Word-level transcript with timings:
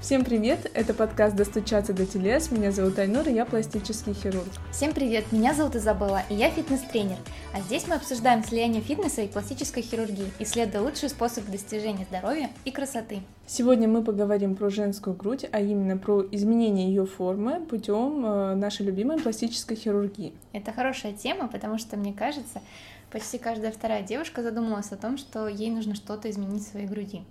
Всем 0.00 0.24
привет! 0.24 0.70
Это 0.74 0.94
подкаст 0.94 1.34
«Достучаться 1.34 1.92
до 1.92 2.06
телес». 2.06 2.52
Меня 2.52 2.70
зовут 2.70 3.00
Айнур, 3.00 3.26
и 3.28 3.32
я 3.32 3.44
пластический 3.44 4.14
хирург. 4.14 4.46
Всем 4.70 4.94
привет! 4.94 5.32
Меня 5.32 5.54
зовут 5.54 5.74
Изабелла, 5.74 6.22
и 6.30 6.34
я 6.36 6.50
фитнес-тренер. 6.50 7.16
А 7.52 7.60
здесь 7.62 7.88
мы 7.88 7.96
обсуждаем 7.96 8.44
слияние 8.44 8.80
фитнеса 8.80 9.22
и 9.22 9.26
пластической 9.26 9.82
хирургии, 9.82 10.30
исследуя 10.38 10.82
лучшие 10.82 11.10
способы 11.10 11.50
достижения 11.50 12.06
здоровья 12.08 12.48
и 12.64 12.70
красоты. 12.70 13.22
Сегодня 13.48 13.88
мы 13.88 14.04
поговорим 14.04 14.54
про 14.54 14.70
женскую 14.70 15.16
грудь, 15.16 15.44
а 15.50 15.60
именно 15.60 15.96
про 15.96 16.24
изменение 16.30 16.86
ее 16.86 17.04
формы 17.04 17.58
путем 17.66 18.24
э, 18.24 18.54
нашей 18.54 18.86
любимой 18.86 19.18
пластической 19.18 19.76
хирургии. 19.76 20.32
Это 20.52 20.72
хорошая 20.72 21.12
тема, 21.12 21.48
потому 21.48 21.76
что, 21.76 21.96
мне 21.96 22.12
кажется, 22.12 22.62
почти 23.10 23.38
каждая 23.38 23.72
вторая 23.72 24.04
девушка 24.04 24.44
задумалась 24.44 24.92
о 24.92 24.96
том, 24.96 25.18
что 25.18 25.48
ей 25.48 25.72
нужно 25.72 25.96
что-то 25.96 26.30
изменить 26.30 26.62
в 26.62 26.70
своей 26.70 26.86
груди. 26.86 27.24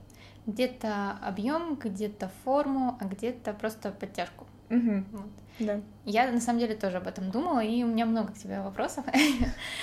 Где-то 0.47 1.11
объем, 1.21 1.75
где-то 1.75 2.31
форму, 2.43 2.97
а 2.99 3.05
где-то 3.05 3.53
просто 3.53 3.91
подтяжку. 3.91 4.47
Угу. 4.69 5.03
Вот. 5.11 5.29
Да. 5.59 5.81
Я 6.05 6.31
на 6.31 6.39
самом 6.39 6.59
деле 6.59 6.75
тоже 6.75 6.97
об 6.97 7.07
этом 7.07 7.31
думала, 7.31 7.63
и 7.63 7.83
у 7.83 7.87
меня 7.87 8.05
много 8.05 8.33
к 8.33 8.37
тебе 8.37 8.61
вопросов. 8.61 9.05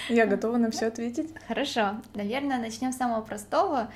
Я 0.08 0.26
готова 0.26 0.56
на 0.56 0.70
все 0.70 0.86
ответить. 0.86 1.32
Хорошо. 1.48 1.96
Наверное, 2.14 2.58
начнем 2.58 2.92
с 2.92 2.96
самого 2.96 3.22
простого. 3.22 3.90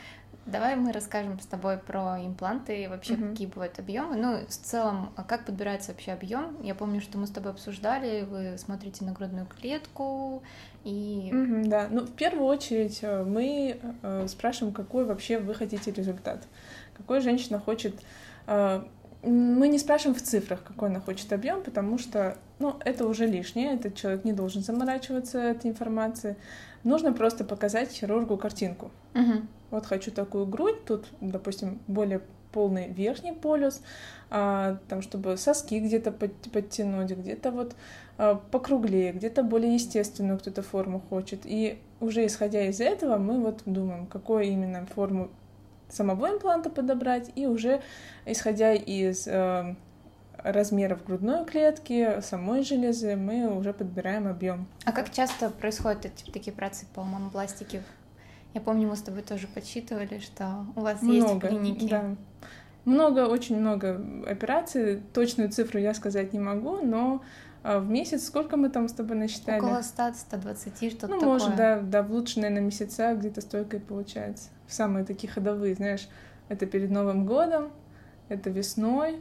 Давай 0.51 0.77
мы 0.77 0.93
расскажем 0.93 1.39
с 1.41 1.47
тобой 1.47 1.77
про 1.77 2.19
импланты 2.25 2.83
и 2.83 2.87
вообще 2.87 3.15
Мгм. 3.17 3.31
какие 3.31 3.47
бывают 3.47 3.79
объемы. 3.79 4.17
Ну, 4.17 4.39
в 4.47 4.51
целом, 4.51 5.13
а 5.15 5.23
как 5.23 5.45
подбирается 5.45 5.93
вообще 5.93 6.13
объем? 6.13 6.57
Я 6.63 6.75
помню, 6.75 7.03
что 7.03 7.19
мы 7.19 7.27
с 7.27 7.31
тобой 7.31 7.53
обсуждали, 7.53 8.23
вы 8.23 8.57
смотрите 8.57 9.05
на 9.05 9.13
грудную 9.13 9.47
клетку 9.47 10.43
и 10.85 11.29
Мгм, 11.31 11.69
да, 11.69 11.89
ну 11.91 12.07
в 12.07 12.13
первую 12.13 12.47
очередь 12.47 13.01
э, 13.03 13.25
мы 13.25 13.79
э, 14.03 14.27
спрашиваем, 14.29 14.73
какой 14.73 15.05
вообще 15.05 15.39
вы 15.39 15.55
хотите 15.55 15.91
результат. 15.93 16.47
Какой 16.97 17.21
женщина 17.21 17.59
хочет... 17.61 17.95
э, 18.47 18.83
Мы 19.23 19.69
не 19.69 19.79
спрашиваем 19.79 20.15
в 20.19 20.23
цифрах, 20.23 20.63
какой 20.63 20.89
она 20.89 21.01
хочет 21.01 21.31
объем, 21.33 21.63
потому 21.63 21.99
что, 21.99 22.39
ну, 22.59 22.77
это 22.85 23.07
уже 23.07 23.27
лишнее, 23.27 23.75
этот 23.75 23.97
человек 23.97 24.25
не 24.25 24.33
должен 24.33 24.63
заморачиваться 24.63 25.39
этой 25.41 25.71
информацией. 25.71 26.37
Нужно 26.85 27.13
просто 27.13 27.45
показать 27.45 27.91
хирургу 27.91 28.37
картинку. 28.37 28.91
Мгм. 29.15 29.49
Вот 29.71 29.87
хочу 29.87 30.11
такую 30.11 30.47
грудь, 30.47 30.85
тут, 30.85 31.07
допустим, 31.21 31.81
более 31.87 32.23
полный 32.53 32.89
верхний 32.89 33.33
полюс, 33.33 33.83
а, 34.31 34.79
там, 34.89 35.03
чтобы 35.03 35.37
соски 35.37 35.79
где-то 35.79 36.13
под- 36.13 36.51
подтянуть, 36.53 37.11
где-то 37.11 37.51
вот 37.51 37.77
а, 38.17 38.37
покруглее, 38.51 39.13
где-то 39.13 39.43
более 39.43 39.75
естественную 39.75 40.39
кто-то 40.39 40.63
форму 40.63 41.03
хочет. 41.09 41.41
И 41.45 41.79
уже 42.01 42.27
исходя 42.27 42.65
из 42.67 42.81
этого 42.81 43.19
мы 43.19 43.41
вот 43.41 43.63
думаем, 43.67 44.07
какую 44.07 44.45
именно 44.45 44.87
форму 44.87 45.31
самого 45.89 46.29
импланта 46.29 46.71
подобрать, 46.71 47.31
и 47.35 47.47
уже 47.47 47.81
исходя 48.27 48.75
из 48.75 49.27
э, 49.27 49.75
размеров 50.37 51.05
грудной 51.05 51.45
клетки, 51.45 52.21
самой 52.21 52.63
железы, 52.63 53.17
мы 53.17 53.57
уже 53.57 53.73
подбираем 53.73 54.29
объем. 54.29 54.67
А 54.85 54.93
как 54.93 55.11
часто 55.11 55.51
происходят 55.51 56.05
эти 56.05 56.31
такие 56.31 56.53
операции 56.53 56.87
по 56.95 57.03
монопластике? 57.03 57.83
Я 58.55 58.61
помню, 58.61 58.89
мы 58.89 58.97
с 58.97 59.03
тобой 59.03 59.23
тоже 59.23 59.47
подсчитывали, 59.47 60.19
что 60.19 60.67
у 60.75 60.81
вас 60.81 61.03
есть 61.03 61.27
в 61.27 61.31
Много, 61.31 61.49
клинике. 61.49 61.89
да. 61.89 62.17
Много, 62.85 63.27
очень 63.27 63.59
много 63.61 64.03
операций. 64.27 65.03
Точную 65.13 65.51
цифру 65.51 65.79
я 65.79 65.93
сказать 65.93 66.33
не 66.33 66.39
могу, 66.39 66.79
но 66.81 67.23
а, 67.63 67.81
в 67.81 67.89
месяц 67.89 68.25
сколько 68.27 68.57
мы 68.57 68.71
там 68.71 68.89
с 68.89 68.93
тобой 68.93 69.17
насчитали? 69.17 69.59
Около 69.59 69.81
100-120, 69.81 70.91
что-то 70.91 71.09
ну, 71.09 71.15
такое. 71.15 71.29
может, 71.29 71.57
да, 71.57 71.81
да, 71.81 72.03
в 72.03 72.11
лучшие, 72.11 72.43
наверное, 72.43 72.65
месяца 72.67 73.15
где-то 73.15 73.41
столько 73.43 73.77
и 73.77 73.81
получается. 73.81 74.49
Самые 74.67 75.05
такие 75.05 75.31
ходовые, 75.31 75.75
знаешь, 75.75 76.09
это 76.49 76.67
перед 76.67 76.91
Новым 76.91 77.27
годом, 77.27 77.71
это 78.29 78.49
весной, 78.49 79.21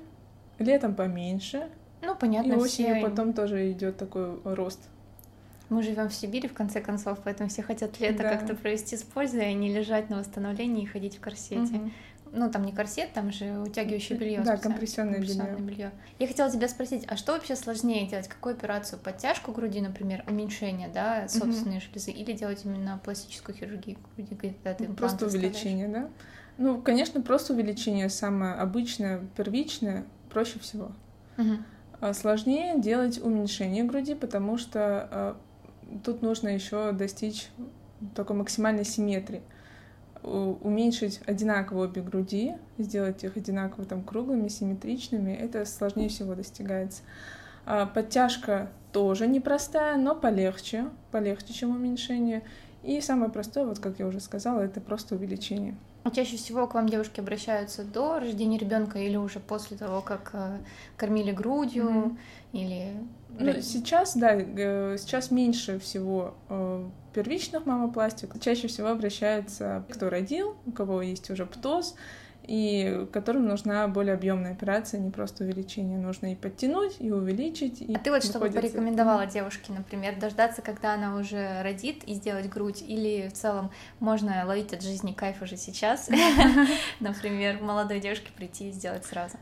летом 0.59 0.95
поменьше, 0.95 1.69
Ну, 2.01 2.15
понятно, 2.15 2.53
и 2.53 2.55
осенью 2.55 2.95
все... 2.95 3.09
потом 3.09 3.33
тоже 3.33 3.71
идет 3.71 3.97
такой 3.97 4.39
рост. 4.43 4.87
Мы 5.69 5.83
живем 5.83 6.09
в 6.09 6.13
Сибири, 6.13 6.47
в 6.47 6.53
конце 6.53 6.79
концов, 6.81 7.19
поэтому 7.23 7.49
все 7.49 7.61
хотят 7.61 7.99
лето 7.99 8.23
Да. 8.23 8.29
как-то 8.29 8.55
провести 8.55 8.95
с 8.95 9.03
пользой, 9.03 9.47
а 9.49 9.53
не 9.53 9.73
лежать 9.73 10.09
на 10.09 10.17
восстановлении 10.17 10.83
и 10.83 10.85
ходить 10.85 11.17
в 11.17 11.21
корсете. 11.21 11.59
Мгм. 11.73 11.91
Ну, 12.33 12.51
там 12.51 12.65
не 12.65 12.73
корсет, 12.73 13.13
там 13.13 13.31
же 13.31 13.59
утягивающее 13.59 14.17
белье. 14.17 14.41
Да, 14.43 14.57
компрессионное 14.57 15.21
белье. 15.21 15.91
Я 16.19 16.27
хотела 16.27 16.49
тебя 16.51 16.67
спросить, 16.67 17.05
а 17.07 17.15
что 17.15 17.33
вообще 17.33 17.55
сложнее 17.55 18.07
делать? 18.07 18.27
Какую 18.27 18.55
операцию? 18.55 18.99
Подтяжку 18.99 19.51
груди, 19.51 19.81
например, 19.81 20.23
уменьшение, 20.27 20.89
да, 20.89 21.27
собственной 21.27 21.79
железы, 21.79 22.11
или 22.11 22.33
делать 22.33 22.65
именно 22.65 22.99
пластическую 23.03 23.55
хирургию 23.55 23.97
груди, 24.15 24.35
когда 24.35 24.73
ты 24.73 24.85
импланты 24.85 24.95
Просто 24.95 25.25
увеличение, 25.25 25.87
да? 25.87 26.09
Ну, 26.57 26.81
конечно, 26.81 27.21
просто 27.21 27.53
увеличение 27.53 28.09
самое 28.09 28.55
обычное, 28.55 29.21
первичное, 29.35 30.05
проще 30.29 30.59
всего. 30.59 30.91
А 31.99 32.13
Сложнее 32.13 32.79
делать 32.79 33.19
уменьшение 33.19 33.83
груди, 33.83 34.13
потому 34.13 34.57
что 34.59 35.09
а, 35.11 35.37
тут 36.03 36.21
нужно 36.21 36.49
еще 36.49 36.91
достичь 36.91 37.49
такой 38.15 38.35
максимальной 38.35 38.85
симметрии. 38.85 39.41
Уменьшить 40.23 41.21
одинаково 41.25 41.85
обе 41.85 42.01
груди, 42.01 42.55
сделать 42.77 43.23
их 43.23 43.37
одинаково 43.37 43.85
там 43.85 44.03
круглыми, 44.03 44.47
симметричными, 44.47 45.31
это 45.31 45.63
сложнее 45.65 46.09
всего 46.09 46.35
достигается. 46.35 47.03
А 47.65 47.85
Подтяжка 47.85 48.71
тоже 48.91 49.27
непростая, 49.27 49.97
но 49.97 50.15
полегче, 50.15 50.89
полегче, 51.11 51.53
чем 51.53 51.71
уменьшение. 51.71 52.43
И 52.83 53.01
самое 53.01 53.31
простое, 53.31 53.65
вот 53.65 53.79
как 53.79 53.99
я 53.99 54.07
уже 54.07 54.19
сказала, 54.19 54.61
это 54.61 54.81
просто 54.81 55.15
увеличение. 55.15 55.75
А 56.07 56.11
Чаще 56.11 56.37
всего 56.37 56.67
к 56.67 56.73
вам 56.73 56.87
девушки 56.87 57.19
обращаются 57.19 57.83
до 57.83 58.19
рождения 58.19 58.57
ребенка 58.57 58.97
или 58.97 59.17
уже 59.17 59.41
после 59.41 59.75
того, 59.75 59.99
как 60.01 60.29
э, 60.31 60.57
кормили 60.95 61.31
грудью, 61.33 61.83
Мгм. 61.83 62.17
или 62.53 62.93
Ну, 63.37 63.61
сейчас, 63.61 64.15
да, 64.15 64.39
сейчас 64.97 65.31
меньше 65.31 65.79
всего 65.79 66.35
э, 66.47 66.89
первичных 67.13 67.65
мамопластик. 67.65 68.39
Чаще 68.39 68.69
всего 68.69 68.87
обращаются, 68.87 69.83
кто 69.91 70.09
родил, 70.09 70.55
у 70.65 70.71
кого 70.71 71.01
есть 71.01 71.29
уже 71.29 71.45
птоз, 71.45 71.95
и 72.47 73.05
которым 73.11 73.45
нужна 73.47 73.87
более 73.89 74.13
объемная 74.15 74.53
операция, 74.53 74.99
не 75.01 75.11
просто 75.11 75.43
увеличение. 75.43 75.97
Нужно 75.97 76.31
и 76.31 76.35
подтянуть, 76.35 76.95
и 76.99 77.11
увеличить. 77.11 77.81
И 77.81 77.93
А 77.93 77.99
ты 77.99 78.09
вот 78.09 78.23
что 78.23 78.39
бы 78.39 78.47
выходит- 78.47 78.71
порекомендовала 78.71 79.25
девушке, 79.25 79.73
например, 79.73 80.17
дождаться, 80.17 80.61
когда 80.61 80.93
она 80.93 81.17
уже 81.17 81.61
родит 81.61 82.03
и 82.05 82.13
сделать 82.13 82.49
грудь, 82.49 82.81
или 82.87 83.27
в 83.27 83.33
целом 83.33 83.69
можно 83.99 84.45
ловить 84.45 84.73
от 84.73 84.81
жизни 84.81 85.11
кайф 85.11 85.41
уже 85.41 85.57
сейчас, 85.57 86.09
например, 86.99 87.61
молодой 87.61 87.99
девушке 87.99 88.31
прийти 88.35 88.69
и 88.69 88.71
сделать 88.71 89.05
сразу? 89.05 89.37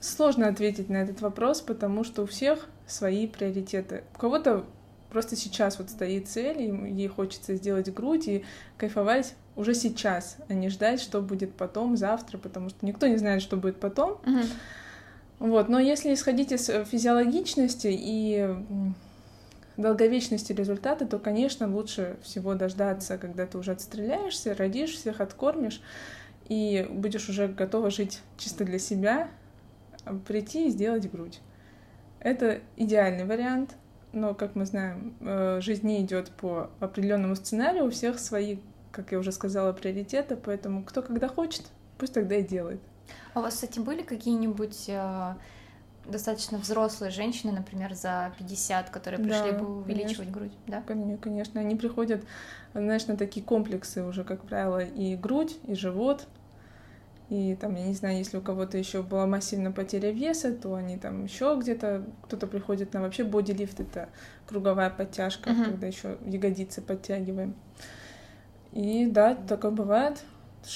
Сложно 0.00 0.48
ответить 0.48 0.88
на 0.88 0.98
этот 0.98 1.20
вопрос, 1.20 1.60
потому 1.60 2.04
что 2.04 2.22
у 2.22 2.26
всех 2.26 2.68
свои 2.86 3.26
приоритеты. 3.26 4.04
У 4.14 4.18
кого-то 4.18 4.64
просто 5.10 5.36
сейчас 5.36 5.78
вот 5.78 5.90
стоит 5.90 6.28
цель, 6.28 6.60
и 6.60 6.92
ей 6.92 7.08
хочется 7.08 7.54
сделать 7.56 7.92
грудь 7.92 8.28
и 8.28 8.44
кайфовать 8.76 9.34
уже 9.58 9.74
сейчас, 9.74 10.36
а 10.48 10.54
не 10.54 10.68
ждать, 10.68 11.00
что 11.00 11.20
будет 11.20 11.52
потом, 11.54 11.96
завтра, 11.96 12.38
потому 12.38 12.68
что 12.70 12.86
никто 12.86 13.08
не 13.08 13.16
знает, 13.16 13.42
что 13.42 13.56
будет 13.56 13.80
потом. 13.80 14.20
Вот, 15.40 15.68
но 15.68 15.78
если 15.78 16.14
исходить 16.14 16.50
из 16.50 16.68
э, 16.68 16.84
физиологичности 16.84 17.88
и 17.92 18.56
долговечности 19.76 20.52
результата, 20.52 21.06
то, 21.06 21.18
конечно, 21.20 21.72
лучше 21.72 22.16
всего 22.22 22.54
дождаться, 22.54 23.18
когда 23.18 23.46
ты 23.46 23.56
уже 23.56 23.70
отстреляешься, 23.72 24.54
родишь 24.54 24.94
всех, 24.94 25.20
откормишь, 25.20 25.80
и 26.48 26.86
будешь 26.90 27.28
уже 27.28 27.46
готова 27.46 27.90
жить 27.90 28.20
чисто 28.36 28.64
для 28.64 28.80
себя, 28.80 29.28
а, 30.04 30.14
прийти 30.14 30.66
и 30.66 30.70
сделать 30.70 31.10
грудь. 31.10 31.40
Это 32.20 32.60
идеальный 32.76 33.24
вариант, 33.24 33.76
но, 34.12 34.34
как 34.34 34.56
мы 34.56 34.66
знаем, 34.66 35.14
э, 35.20 35.60
жизнь 35.60 35.86
не 35.86 36.02
идет 36.02 36.30
по 36.30 36.70
определенному 36.80 37.36
сценарию, 37.36 37.86
у 37.86 37.90
всех 37.90 38.18
свои, 38.18 38.58
как 38.92 39.12
я 39.12 39.18
уже 39.18 39.32
сказала, 39.32 39.72
приоритеты, 39.72 40.36
поэтому 40.36 40.84
кто 40.84 41.02
когда 41.02 41.28
хочет, 41.28 41.62
пусть 41.98 42.14
тогда 42.14 42.36
и 42.36 42.42
делает. 42.42 42.80
А 43.34 43.40
у 43.40 43.42
вас, 43.42 43.54
кстати, 43.54 43.78
были 43.78 44.02
какие-нибудь 44.02 44.84
э, 44.88 45.34
достаточно 46.06 46.58
взрослые 46.58 47.10
женщины, 47.10 47.52
например, 47.52 47.94
за 47.94 48.32
50, 48.38 48.90
которые 48.90 49.20
пришли 49.20 49.50
Да, 49.50 49.58
бы 49.58 49.80
увеличивать 49.80 50.30
грудь, 50.30 50.52
да? 50.66 50.82
Кон- 50.82 51.18
Конечно, 51.18 51.60
они 51.60 51.76
приходят, 51.76 52.22
знаешь, 52.74 53.06
на 53.06 53.16
такие 53.16 53.44
комплексы 53.44 54.02
уже, 54.04 54.24
как 54.24 54.42
правило, 54.42 54.80
и 54.82 55.16
грудь, 55.16 55.56
и 55.66 55.74
живот. 55.74 56.26
И 57.28 57.56
там, 57.60 57.74
я 57.74 57.86
не 57.86 57.92
знаю, 57.94 58.16
если 58.16 58.38
у 58.38 58.40
кого-то 58.40 58.78
еще 58.78 59.02
была 59.02 59.26
массивная 59.26 59.70
потеря 59.70 60.10
веса, 60.12 60.50
то 60.54 60.74
они 60.74 60.96
там 60.96 61.24
еще 61.24 61.58
где-то, 61.60 62.04
кто-то 62.22 62.46
приходит 62.46 62.94
на 62.94 63.02
вообще 63.02 63.22
бодилифт, 63.22 63.80
это 63.80 64.08
круговая 64.46 64.88
подтяжка, 64.88 65.50
Мгм. 65.50 65.64
когда 65.64 65.86
еще 65.86 66.16
ягодицы 66.24 66.80
подтягиваем. 66.80 67.54
И 68.72 69.06
да, 69.06 69.34
такое 69.34 69.70
бывает. 69.70 70.22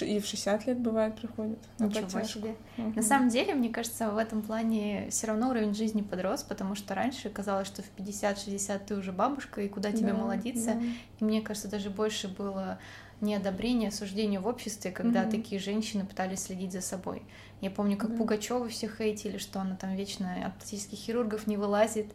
И 0.00 0.20
в 0.20 0.26
60 0.26 0.66
лет 0.68 0.78
бывает 0.78 1.16
приходят 1.16 1.58
на 1.78 1.84
Ничего 1.86 2.02
подтяжку. 2.02 2.38
себе. 2.38 2.54
Мгм. 2.78 2.94
На 2.94 3.02
самом 3.02 3.28
деле, 3.28 3.54
мне 3.54 3.68
кажется, 3.68 4.10
в 4.10 4.16
этом 4.16 4.40
плане 4.40 5.08
все 5.10 5.26
равно 5.26 5.50
уровень 5.50 5.74
жизни 5.74 6.00
подрос, 6.02 6.44
потому 6.44 6.74
что 6.76 6.94
раньше 6.94 7.28
казалось, 7.28 7.66
что 7.66 7.82
в 7.82 7.90
50-60 7.96 8.86
ты 8.86 8.94
уже 8.94 9.12
бабушка, 9.12 9.60
и 9.60 9.68
куда 9.68 9.92
тебе 9.92 10.12
Да, 10.12 10.18
молодиться. 10.18 10.74
да. 10.74 10.80
И 11.20 11.24
мне 11.24 11.42
кажется, 11.42 11.68
даже 11.68 11.90
больше 11.90 12.28
было 12.28 12.78
неодобрение, 13.20 13.88
осуждение 13.88 14.40
в 14.40 14.46
обществе, 14.46 14.92
когда 14.92 15.22
Мгм. 15.22 15.30
такие 15.30 15.60
женщины 15.60 16.06
пытались 16.06 16.44
следить 16.44 16.72
за 16.72 16.80
собой. 16.80 17.22
Я 17.60 17.70
помню, 17.70 17.96
как 17.98 18.10
Да. 18.12 18.16
Пугачева 18.16 18.68
все 18.68 18.88
хейтили, 18.88 19.36
что 19.38 19.60
она 19.60 19.76
там 19.76 19.94
вечно 19.94 20.46
от 20.46 20.54
пластических 20.54 20.98
хирургов 20.98 21.46
не 21.46 21.56
вылазит, 21.56 22.06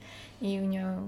и 0.41 0.59
у 0.59 0.65
нее 0.65 1.00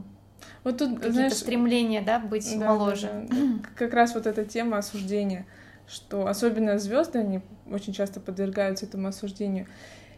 Вот 0.64 0.78
тут, 0.78 0.96
какие-то 0.96 1.12
знаешь, 1.14 1.34
стремления, 1.34 2.02
да, 2.02 2.20
быть 2.20 2.48
Да, 2.58 2.68
моложе. 2.68 3.26
да, 3.30 3.36
да. 3.36 3.70
Как 3.76 3.94
раз 3.94 4.16
вот 4.16 4.28
эта 4.28 4.46
тема 4.46 4.78
осуждения, 4.78 5.46
что 5.88 6.28
особенно 6.28 6.78
звезды, 6.78 7.20
они 7.20 7.42
очень 7.70 7.94
часто 7.94 8.20
подвергаются 8.20 8.86
этому 8.86 9.08
осуждению. 9.08 9.68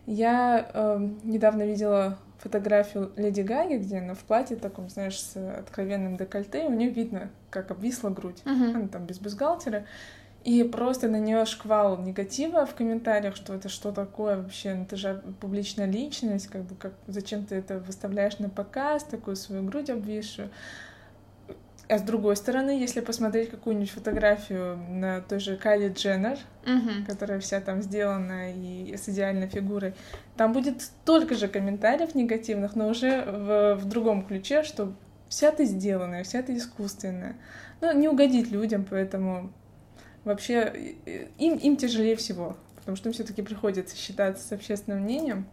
Я 0.06 0.70
эм, 0.74 1.20
недавно 1.24 1.64
видела 1.64 2.18
фотографию 2.40 3.12
Леди 3.18 3.42
Гаги, 3.42 3.76
где 3.76 4.00
она 4.00 4.16
в 4.16 4.20
платье 4.20 4.58
таком, 4.58 4.90
знаешь, 4.90 5.20
с 5.20 5.38
откровенным 5.60 6.18
декольте, 6.18 6.64
и 6.64 6.68
у 6.68 6.74
нее 6.74 6.90
видно, 6.90 7.30
как 7.52 7.70
обвисла 7.72 8.10
грудь. 8.10 8.42
Мгм. 8.46 8.76
Она 8.76 8.88
там 8.88 9.06
без 9.06 9.20
бюстгальтера. 9.20 9.86
И 10.44 10.64
просто 10.64 11.08
на 11.08 11.18
нее 11.18 11.46
шквал 11.46 12.00
негатива 12.00 12.66
в 12.66 12.74
комментариях, 12.74 13.36
что 13.36 13.54
это 13.54 13.70
что 13.70 13.92
такое 13.92 14.38
вообще, 14.38 14.74
ну 14.74 14.86
ты 14.86 14.96
же 14.96 15.22
публичная 15.40 15.86
личность, 15.86 16.48
как 16.48 16.64
бы 16.64 16.76
как 16.76 16.94
зачем 17.08 17.46
ты 17.46 17.56
это 17.56 17.78
выставляешь 17.78 18.40
на 18.40 18.50
показ, 18.50 19.04
такую 19.04 19.36
свою 19.36 19.64
грудь 19.64 19.92
обвисшую. 19.92 20.50
А 21.88 21.98
с 21.98 22.02
другой 22.04 22.38
стороны, 22.38 22.72
если 22.72 23.02
посмотреть 23.02 23.52
какую-нибудь 23.52 23.92
фотографию 23.92 24.78
на 24.90 25.20
той 25.22 25.40
же 25.40 25.58
Кайли 25.58 25.90
Дженнер, 25.90 26.38
Мгм. 26.66 27.06
которая 27.06 27.40
вся 27.40 27.60
там 27.60 27.82
сделана 27.82 28.54
и 28.54 28.96
с 28.96 29.10
идеальной 29.10 29.48
фигурой, 29.48 29.94
там 30.38 30.54
будет 30.54 30.82
столько 30.82 31.36
же 31.36 31.50
комментариев 31.50 32.16
негативных, 32.16 32.76
но 32.76 32.88
уже 32.88 33.24
в, 33.26 33.76
в 33.76 33.86
другом 33.90 34.26
ключе, 34.26 34.64
что 34.64 34.94
вся 35.28 35.52
ты 35.52 35.66
сделанная, 35.66 36.24
вся 36.24 36.42
ты 36.42 36.56
искусственная. 36.56 37.36
Ну, 37.82 37.92
не 37.94 38.08
угодить 38.08 38.52
людям, 38.52 38.86
поэтому 38.90 39.52
вообще 40.24 40.96
э, 41.06 41.28
им, 41.38 41.56
им 41.58 41.78
тяжелее 41.78 42.16
всего, 42.16 42.58
потому 42.76 42.98
что 42.98 43.10
им 43.10 43.14
все-таки 43.14 43.42
приходится 43.42 43.96
считаться 43.96 44.48
с 44.48 44.52
общественным 44.52 45.02
мнением. 45.02 45.46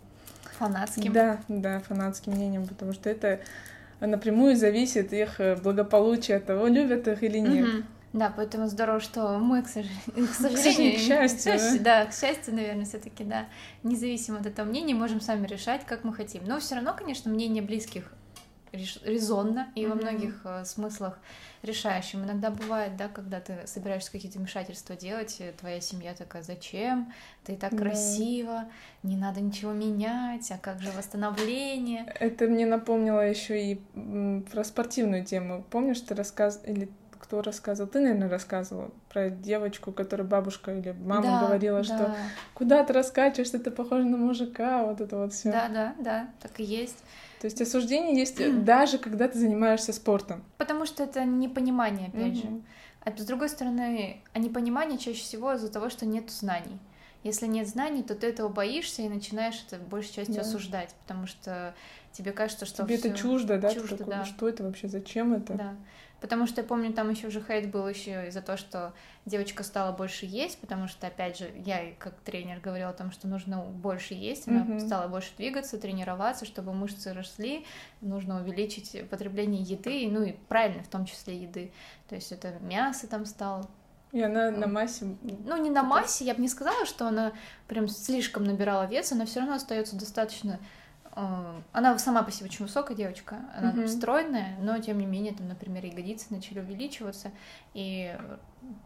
Фанатским. 0.59 1.12
Да, 1.12 1.41
да, 1.49 1.81
фанатским 1.81 2.32
мнением, 2.32 2.67
потому 2.67 2.93
что 2.93 3.09
это 3.11 3.41
напрямую 4.00 4.56
зависит 4.56 5.12
их 5.12 5.41
э, 5.41 5.56
благополучие 5.56 6.37
от 6.38 6.47
того, 6.47 6.67
любят 6.67 7.06
их 7.09 7.23
или 7.23 7.38
нет. 7.38 7.69
Мгм. 7.69 7.87
Да, 8.15 8.32
поэтому 8.35 8.69
здорово, 8.69 9.00
что 9.00 9.38
мы, 9.38 9.62
к 9.62 9.69
сожалению, 9.69 10.29
к 10.29 10.35
сожалению, 10.35 10.94
к 10.94 11.00
счастью, 11.00 11.38
к 11.53 11.56
счастью, 11.56 11.81
да, 11.82 12.06
к 12.06 12.15
счастью, 12.15 12.55
наверное, 12.55 12.85
все-таки, 12.85 13.25
да, 13.25 13.47
независимо 13.82 14.38
от 14.38 14.47
этого 14.47 14.67
мнения, 14.67 14.94
можем 14.94 15.20
сами 15.20 15.47
решать, 15.47 15.85
как 15.87 16.05
мы 16.05 16.12
хотим. 16.12 16.44
Но 16.47 16.59
все 16.59 16.76
равно, 16.76 16.94
конечно, 16.97 17.31
мнение 17.31 17.62
близких 17.62 18.12
резонно 18.73 19.69
и 19.75 19.87
во 19.87 19.94
Мгм. 19.94 20.05
многих 20.05 20.41
э, 20.44 20.65
смыслах 20.65 21.19
решающим. 21.62 22.25
Иногда 22.25 22.50
бывает, 22.50 22.97
да, 22.97 23.09
когда 23.09 23.41
ты 23.41 23.67
собираешься 23.67 24.12
какие-то 24.12 24.38
вмешательства 24.38 24.94
делать, 24.94 25.41
твоя 25.59 25.81
семья 25.81 26.15
такая, 26.15 26.43
зачем? 26.43 27.12
Ты 27.44 27.55
и 27.55 27.56
так 27.56 27.73
Да. 27.73 27.79
красиво, 27.79 28.65
не 29.03 29.17
надо 29.17 29.41
ничего 29.41 29.73
менять, 29.73 30.50
а 30.50 30.59
как 30.59 30.81
же 30.81 30.91
восстановление? 30.93 32.12
Это 32.20 32.47
мне 32.47 32.67
напомнило 32.67 33.20
еще 33.20 33.61
и 33.73 33.75
про 34.53 34.65
спортивную 34.65 35.25
тему. 35.25 35.65
Помнишь, 35.70 36.00
ты 36.00 36.15
рассказ 36.15 36.61
или 36.65 36.91
кто 37.19 37.43
рассказывал? 37.43 37.91
Ты, 37.91 38.00
наверное, 38.00 38.29
рассказывала 38.29 38.91
про 39.09 39.29
девочку, 39.31 39.93
которой 39.93 40.23
бабушка 40.23 40.73
или 40.73 40.93
мама 40.93 41.32
Да, 41.32 41.41
говорила, 41.41 41.82
что 41.82 41.99
да. 41.99 42.17
куда 42.55 42.85
ты 42.85 42.93
раскачиваешься, 42.93 43.59
ты 43.59 43.70
похожа 43.70 44.05
на 44.05 44.17
мужика, 44.17 44.85
вот 44.85 45.00
это 45.00 45.17
вот 45.19 45.32
все. 45.32 45.50
Да, 45.50 45.69
да, 45.69 45.94
да, 45.99 46.31
так 46.41 46.59
и 46.61 46.65
есть. 46.65 46.99
То 47.40 47.46
есть 47.46 47.61
осуждение 47.61 48.19
есть 48.19 48.64
даже 48.64 48.99
когда 48.99 49.29
ты 49.29 49.38
занимаешься 49.38 49.93
спортом. 49.93 50.43
Потому 50.56 50.87
что 50.87 51.05
это 51.05 51.25
непонимание, 51.25 52.08
опять 52.08 52.35
же. 52.35 52.46
Мгм. 52.46 52.64
А 53.00 53.17
с 53.17 53.25
другой 53.25 53.49
стороны, 53.49 54.23
а 54.32 54.38
непонимание 54.38 54.99
чаще 54.99 55.20
всего 55.20 55.52
из-за 55.52 55.70
того, 55.70 55.88
что 55.88 56.05
нет 56.05 56.31
знаний. 56.31 56.79
Если 57.25 57.47
нет 57.47 57.67
знаний, 57.69 58.03
то 58.03 58.15
ты 58.15 58.29
этого 58.29 58.49
боишься 58.49 59.03
и 59.03 59.09
начинаешь 59.09 59.62
это 59.67 59.79
большей 59.82 60.12
частью 60.15 60.37
Да. 60.37 60.41
осуждать, 60.43 60.94
потому 61.03 61.26
что 61.26 61.75
тебе 62.12 62.32
кажется, 62.32 62.65
что 62.65 62.85
Тебе 62.85 62.94
это 62.97 63.09
всё- 63.09 63.17
чуждо, 63.17 63.59
да? 63.59 63.75
Чуждо, 63.75 63.97
такой, 63.97 64.15
да. 64.15 64.25
Что 64.25 64.49
это 64.49 64.62
вообще? 64.62 64.88
Зачем 64.88 65.35
это? 65.35 65.55
Да. 65.55 65.75
Потому 66.20 66.47
что 66.49 66.62
я 66.62 66.67
помню, 66.67 66.93
там 66.93 67.11
еще 67.11 67.29
уже 67.29 67.41
хейт 67.41 67.70
был 67.70 67.87
еще 67.88 68.26
из-за 68.29 68.43
того, 68.43 68.59
что 68.59 68.93
девочка 69.25 69.62
стала 69.62 69.93
больше 69.93 70.26
есть, 70.26 70.59
потому 70.59 70.88
что, 70.88 71.06
опять 71.06 71.38
же, 71.38 71.49
я 71.65 71.93
как 71.99 72.15
тренер 72.20 72.59
говорила 72.61 72.91
о 72.91 72.93
том, 72.93 73.12
что 73.12 73.29
нужно 73.29 73.61
больше 73.62 74.15
есть, 74.15 74.49
она 74.49 74.65
Мгм. 74.65 74.81
стала 74.81 75.06
больше 75.06 75.31
двигаться, 75.37 75.79
тренироваться, 75.79 76.44
чтобы 76.44 76.73
мышцы 76.73 77.12
росли, 77.12 77.65
нужно 78.00 78.41
увеличить 78.41 79.09
потребление 79.11 79.62
еды, 79.62 80.09
ну 80.11 80.23
и 80.25 80.32
правильно, 80.49 80.82
в 80.82 80.88
том 80.88 81.05
числе 81.05 81.37
еды. 81.43 81.73
То 82.09 82.17
есть 82.17 82.32
это 82.32 82.53
мясо 82.62 83.06
там 83.06 83.25
стало. 83.25 83.69
И 84.12 84.20
она 84.22 84.50
на 84.50 84.66
массе. 84.66 85.16
Ну, 85.22 85.56
не 85.62 85.70
на 85.70 85.82
массе, 85.82 86.25
я 86.25 86.34
бы 86.34 86.40
не 86.40 86.49
сказала, 86.49 86.87
что 86.87 87.06
она 87.06 87.32
прям 87.66 87.88
слишком 87.88 88.44
набирала 88.44 88.87
вес, 88.87 89.12
она 89.12 89.26
все 89.26 89.40
равно 89.40 89.55
остается 89.56 89.96
достаточно 89.96 90.58
э, 91.14 91.60
она 91.72 91.99
сама 91.99 92.22
по 92.22 92.31
себе 92.31 92.46
очень 92.46 92.64
высокая 92.64 92.96
девочка, 92.96 93.40
она 93.56 93.72
Мгм. 93.72 93.88
стройная, 93.88 94.56
но 94.60 94.78
тем 94.78 94.99
не 94.99 95.06
менее, 95.06 95.34
там, 95.34 95.49
например, 95.49 95.84
ягодицы 95.84 96.26
начали 96.31 96.60
увеличиваться, 96.60 97.32
и 97.75 98.16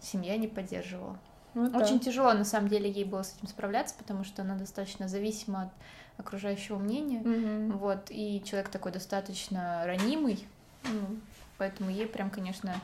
семья 0.00 0.36
не 0.36 0.48
поддерживала. 0.48 1.18
Вот 1.54 1.76
Очень 1.76 1.98
так. 1.98 2.06
тяжело, 2.06 2.32
на 2.32 2.44
самом 2.44 2.68
деле, 2.68 2.90
ей 2.90 3.04
было 3.04 3.22
с 3.22 3.36
этим 3.36 3.46
справляться, 3.48 3.94
потому 3.98 4.24
что 4.24 4.42
она 4.42 4.56
достаточно 4.56 5.06
зависима 5.06 5.62
от 5.64 5.68
окружающего 6.24 6.78
мнения. 6.78 7.20
Мгм. 7.20 7.76
Вот, 7.78 8.06
и 8.08 8.42
человек 8.44 8.70
такой 8.70 8.92
достаточно 8.92 9.82
ранимый, 9.84 10.46
ну, 10.84 11.18
поэтому 11.58 11.90
ей 11.90 12.06
прям, 12.06 12.30
конечно, 12.30 12.74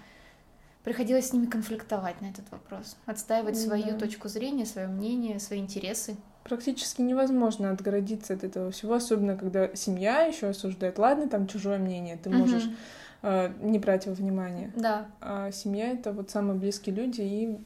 приходилось 0.84 1.28
с 1.28 1.32
ними 1.32 1.46
конфликтовать 1.46 2.20
на 2.20 2.26
этот 2.26 2.50
вопрос, 2.50 2.96
отстаивать 3.06 3.58
свою 3.58 3.92
Да. 3.92 3.98
точку 3.98 4.28
зрения, 4.28 4.66
свое 4.66 4.88
мнение, 4.88 5.38
свои 5.40 5.58
интересы. 5.58 6.16
Практически 6.44 7.02
невозможно 7.02 7.70
отгородиться 7.70 8.32
от 8.34 8.42
этого 8.44 8.70
всего, 8.70 8.94
особенно 8.94 9.36
когда 9.36 9.74
семья 9.74 10.22
еще 10.22 10.48
осуждает. 10.48 10.98
Ладно, 10.98 11.28
там 11.28 11.46
чужое 11.46 11.78
мнение, 11.78 12.16
ты 12.16 12.30
можешь 12.30 12.64
Мгм. 12.64 12.76
э, 13.22 13.52
не 13.60 13.78
брать 13.80 14.06
во 14.06 14.12
внимание. 14.14 14.72
Да, 14.76 15.08
А 15.20 15.50
семья 15.50 15.90
это 15.90 16.12
вот 16.12 16.30
самые 16.30 16.56
близкие 16.56 16.94
люди, 16.94 17.20
и 17.20 17.58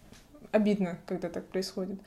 обидно, 0.50 0.99
когда 1.06 1.29
так 1.29 1.44
происходит. 1.47 2.00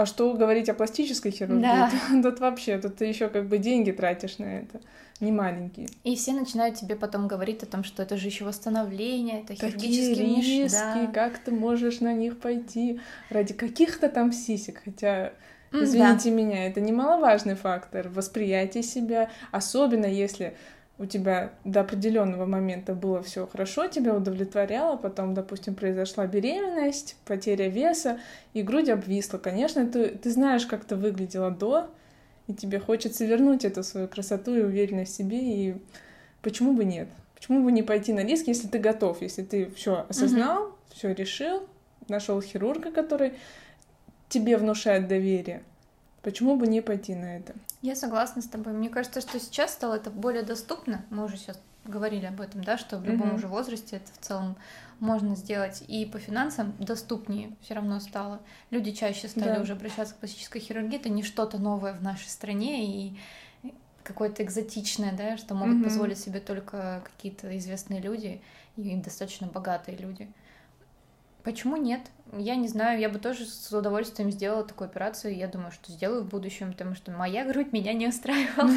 А 0.00 0.06
что 0.06 0.32
говорить 0.32 0.70
о 0.70 0.74
пластической 0.74 1.30
хирургии? 1.30 1.60
Да. 1.60 1.90
Тут, 2.10 2.22
тут 2.22 2.40
вообще, 2.40 2.78
тут 2.78 2.96
ты 2.96 3.04
еще 3.04 3.28
как 3.28 3.46
бы 3.48 3.58
деньги 3.58 3.90
тратишь 3.90 4.38
на 4.38 4.60
это, 4.60 4.80
не 5.20 5.30
маленькие. 5.30 5.88
и 6.04 6.16
все 6.16 6.32
начинают 6.32 6.76
тебе 6.76 6.96
потом 6.96 7.28
говорить 7.28 7.62
о 7.62 7.66
том, 7.66 7.84
что 7.84 8.02
это 8.02 8.16
же 8.16 8.28
еще 8.28 8.46
восстановление, 8.46 9.40
это 9.40 9.48
Такие 9.48 9.72
хирургический 9.72 10.24
вмеш- 10.24 10.62
риски, 10.64 11.06
да. 11.06 11.10
как 11.12 11.38
ты 11.38 11.50
можешь 11.50 12.00
на 12.00 12.14
них 12.14 12.40
пойти 12.40 12.98
ради 13.28 13.52
каких-то 13.52 14.08
там 14.08 14.32
сисек, 14.32 14.80
хотя 14.82 15.34
Извините 15.72 16.30
меня, 16.30 16.66
это 16.66 16.80
немаловажный 16.80 17.54
фактор 17.54 18.08
восприятия 18.08 18.82
себя, 18.82 19.30
особенно 19.52 20.06
если 20.06 20.56
у 21.00 21.06
тебя 21.06 21.54
до 21.64 21.80
определенного 21.80 22.44
момента 22.44 22.94
было 22.94 23.22
все 23.22 23.46
хорошо, 23.46 23.86
тебя 23.86 24.14
удовлетворяло, 24.14 24.98
потом, 24.98 25.32
допустим, 25.32 25.74
произошла 25.74 26.26
беременность, 26.26 27.16
потеря 27.24 27.68
веса, 27.70 28.20
и 28.52 28.60
грудь 28.60 28.90
обвисла. 28.90 29.38
Конечно, 29.38 29.86
ты, 29.86 30.10
ты 30.10 30.30
знаешь, 30.30 30.66
как 30.66 30.84
ты 30.84 30.96
выглядела 30.96 31.50
до, 31.50 31.88
и 32.48 32.52
тебе 32.52 32.78
хочется 32.78 33.24
вернуть 33.24 33.64
эту 33.64 33.82
свою 33.82 34.08
красоту 34.08 34.54
и 34.54 34.62
уверенность 34.62 35.14
в 35.14 35.16
себе, 35.16 35.38
и 35.40 35.74
почему 36.42 36.74
бы 36.74 36.84
нет? 36.84 37.08
Почему 37.34 37.64
бы 37.64 37.72
не 37.72 37.82
пойти 37.82 38.12
на 38.12 38.22
риск, 38.22 38.48
если 38.48 38.68
ты 38.68 38.78
готов, 38.78 39.22
если 39.22 39.42
ты 39.42 39.70
все 39.70 40.04
осознал, 40.06 40.76
все 40.92 41.14
решил, 41.14 41.66
нашел 42.08 42.42
хирурга, 42.42 42.92
который 42.92 43.32
тебе 44.28 44.58
внушает 44.58 45.08
доверие. 45.08 45.62
Почему 46.22 46.56
бы 46.56 46.66
не 46.66 46.80
пойти 46.82 47.14
на 47.14 47.36
это? 47.36 47.54
Я 47.82 47.96
согласна 47.96 48.42
с 48.42 48.46
тобой. 48.46 48.72
Мне 48.74 48.90
кажется, 48.90 49.20
что 49.20 49.40
сейчас 49.40 49.72
стало 49.72 49.94
это 49.94 50.10
более 50.10 50.42
доступно. 50.42 51.04
Мы 51.10 51.24
уже 51.24 51.36
сейчас 51.38 51.58
говорили 51.84 52.26
об 52.26 52.40
этом, 52.42 52.62
да, 52.62 52.76
что 52.76 52.98
в 52.98 53.04
любом 53.06 53.28
Мгм. 53.28 53.36
уже 53.36 53.48
возрасте 53.48 53.96
это 53.96 54.12
в 54.12 54.18
целом 54.18 54.56
можно 54.98 55.34
сделать. 55.34 55.82
И 55.88 56.04
по 56.04 56.18
финансам 56.18 56.74
доступнее 56.78 57.56
все 57.62 57.72
равно 57.74 58.00
стало. 58.00 58.40
Люди 58.70 58.92
чаще 58.92 59.28
стали 59.28 59.54
Да. 59.56 59.60
уже 59.62 59.72
обращаться 59.72 60.14
к 60.14 60.18
пластической 60.18 60.60
хирургии. 60.60 60.96
Это 60.98 61.08
не 61.08 61.22
что-то 61.22 61.58
новое 61.58 61.94
в 61.94 62.02
нашей 62.02 62.28
стране 62.28 62.84
и 63.08 63.18
какое-то 64.02 64.42
экзотичное, 64.42 65.12
да, 65.12 65.38
что 65.38 65.54
могут 65.54 65.76
Мгм. 65.76 65.84
позволить 65.84 66.18
себе 66.18 66.40
только 66.40 67.02
какие-то 67.04 67.56
известные 67.56 68.00
люди 68.00 68.42
и 68.76 68.94
достаточно 68.96 69.46
богатые 69.46 69.96
люди. 69.96 70.30
Почему 71.44 71.76
нет? 71.76 72.00
Я 72.38 72.54
не 72.54 72.68
знаю, 72.68 73.00
я 73.00 73.08
бы 73.08 73.18
тоже 73.18 73.44
с 73.44 73.72
удовольствием 73.72 74.30
сделала 74.30 74.62
такую 74.62 74.86
операцию. 74.88 75.36
Я 75.36 75.48
думаю, 75.48 75.72
что 75.72 75.90
сделаю 75.90 76.22
в 76.22 76.28
будущем, 76.28 76.70
потому 76.72 76.94
что 76.94 77.10
моя 77.10 77.44
грудь 77.44 77.72
меня 77.72 77.92
не 77.92 78.06
устраивала 78.06 78.70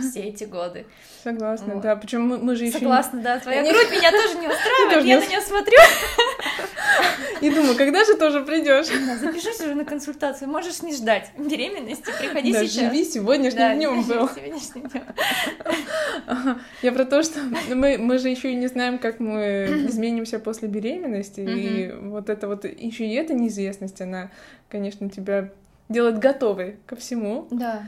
все 0.00 0.20
эти 0.22 0.44
годы. 0.44 0.86
Согласна, 1.22 1.74
Вот. 1.74 1.82
да. 1.82 1.96
Причем 1.96 2.26
мы, 2.26 2.56
же 2.56 2.64
еще 2.64 2.78
Согласна, 2.78 3.20
да, 3.20 3.38
твоя 3.40 3.60
Не- 3.60 3.72
грудь 3.72 3.90
меня 3.90 4.10
тоже 4.10 4.38
не 4.38 4.48
устраивает. 4.48 5.04
Я 5.04 5.16
не 5.18 5.20
на 5.26 5.28
нее 5.28 5.40
смотрю. 5.42 5.76
И 7.40 7.50
думаю, 7.50 7.76
когда 7.76 8.04
же 8.04 8.14
тоже 8.14 8.40
придешь? 8.42 8.86
Да, 9.06 9.16
запишись 9.18 9.60
уже 9.60 9.74
на 9.74 9.84
консультацию, 9.84 10.48
можешь 10.48 10.80
не 10.82 10.94
ждать 10.94 11.30
беременности, 11.36 12.10
приходи 12.18 12.52
да, 12.52 12.60
сейчас. 12.64 12.84
живи 12.90 13.04
сегодняшним 13.04 13.58
Да, 13.58 13.74
днем 13.74 14.02
был. 14.04 14.28
сегодняшним 14.30 14.88
днем. 14.88 16.58
Я 16.80 16.92
про 16.92 17.04
то, 17.04 17.22
что 17.22 17.40
мы, 17.74 17.98
мы 17.98 18.18
же 18.18 18.28
еще 18.30 18.52
и 18.52 18.54
не 18.54 18.68
знаем, 18.68 18.98
как 18.98 19.20
мы 19.20 19.84
изменимся 19.88 20.38
после 20.38 20.68
беременности. 20.68 21.40
И 21.40 21.92
вот 22.10 22.30
это 22.30 22.48
вот 22.48 22.64
еще 22.64 23.06
и 23.06 23.14
эта 23.14 23.34
неизвестность, 23.34 24.00
она, 24.00 24.30
конечно, 24.68 25.08
тебя 25.08 25.50
делает 25.88 26.18
готовой 26.18 26.76
ко 26.86 26.96
всему. 26.96 27.46
Да. 27.50 27.86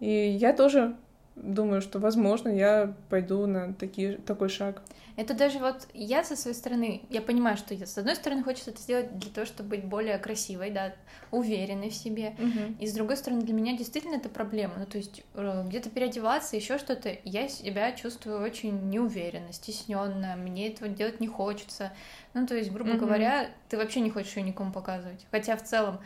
И 0.00 0.08
я 0.08 0.52
тоже 0.52 0.96
думаю, 1.36 1.80
что, 1.80 1.98
возможно, 1.98 2.48
я 2.48 2.94
пойду 3.08 3.46
на 3.46 3.74
такие, 3.74 4.18
такой 4.18 4.48
шаг. 4.48 4.82
Это 5.16 5.32
даже 5.34 5.58
вот 5.60 5.86
я 5.94 6.24
со 6.24 6.34
своей 6.36 6.56
стороны, 6.56 7.02
я 7.08 7.22
понимаю, 7.22 7.56
что 7.56 7.72
я 7.72 7.86
с 7.86 7.96
одной 7.96 8.16
стороны 8.16 8.42
хочется 8.42 8.70
это 8.70 8.80
сделать 8.80 9.16
для 9.18 9.30
того, 9.30 9.46
чтобы 9.46 9.70
быть 9.70 9.84
более 9.84 10.18
красивой, 10.18 10.70
да, 10.70 10.94
уверенной 11.30 11.90
в 11.90 11.94
себе, 11.94 12.34
Мгм. 12.38 12.76
и 12.80 12.86
с 12.86 12.92
другой 12.92 13.16
стороны 13.16 13.42
для 13.42 13.54
меня 13.54 13.76
действительно 13.76 14.16
это 14.16 14.28
проблема, 14.28 14.74
ну 14.78 14.86
то 14.86 14.98
есть 14.98 15.22
э, 15.34 15.64
где-то 15.66 15.90
переодеваться, 15.90 16.56
еще 16.56 16.78
что-то, 16.78 17.16
я 17.24 17.48
себя 17.48 17.92
чувствую 17.92 18.42
очень 18.42 18.88
неуверенно, 18.90 19.52
стесненно, 19.52 20.34
мне 20.36 20.68
этого 20.68 20.88
делать 20.88 21.20
не 21.20 21.28
хочется, 21.28 21.92
ну 22.34 22.46
то 22.46 22.56
есть 22.56 22.70
грубо 22.72 22.90
Мгм. 22.90 22.98
говоря, 22.98 23.50
ты 23.68 23.76
вообще 23.76 24.00
не 24.00 24.10
хочешь 24.10 24.36
ее 24.36 24.42
никому 24.42 24.72
показывать, 24.72 25.26
хотя 25.30 25.56
в 25.56 25.62
целом 25.62 26.00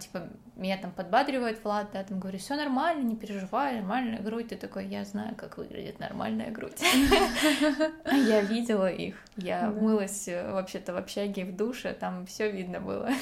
типа 0.00 0.28
меня 0.56 0.78
там 0.78 0.90
подбадривает 0.90 1.62
Влад, 1.62 1.88
да, 1.92 2.02
там 2.02 2.18
говорю, 2.18 2.38
все 2.38 2.56
нормально, 2.56 3.02
не 3.02 3.14
переживай, 3.14 3.76
нормальная 3.76 4.20
грудь, 4.20 4.48
ты 4.48 4.56
такой, 4.56 4.86
я 4.86 5.04
знаю, 5.04 5.34
как 5.36 5.58
выглядит 5.58 6.00
нормальная 6.00 6.50
грудь. 6.50 6.80
Я 8.06 8.40
видела 8.40 8.90
их. 8.90 9.16
Я 9.36 9.70
мылась 9.70 10.28
э, 10.28 10.50
вообще-то 10.50 10.94
в 10.94 10.96
общаге 10.96 11.44
в 11.44 11.54
душе, 11.54 11.92
там 11.92 12.26
все 12.26 12.50
видно 12.50 12.80
было. 12.80 13.10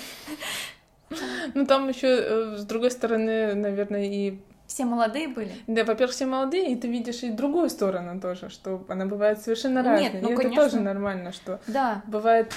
Ну, 1.54 1.66
там 1.66 1.88
еще, 1.88 2.56
с 2.56 2.64
другой 2.64 2.90
стороны, 2.90 3.54
наверное, 3.54 4.04
и... 4.06 4.40
Все 4.66 4.84
молодые 4.84 5.28
были. 5.28 5.52
Да, 5.68 5.84
во-первых, 5.84 6.12
все 6.12 6.26
молодые, 6.26 6.72
и 6.72 6.76
ты 6.76 6.88
видишь 6.88 7.22
и 7.22 7.30
другую 7.30 7.68
сторону 7.68 8.20
тоже, 8.20 8.48
что 8.48 8.84
она 8.88 9.06
бывает 9.06 9.40
совершенно 9.40 9.84
разной. 9.84 10.10
Нет, 10.10 10.22
ну, 10.22 10.30
и 10.30 10.32
это 10.32 10.42
конечно. 10.42 10.64
тоже 10.64 10.80
нормально, 10.80 11.30
что 11.30 11.60
Да, 11.68 12.02
бывает 12.06 12.52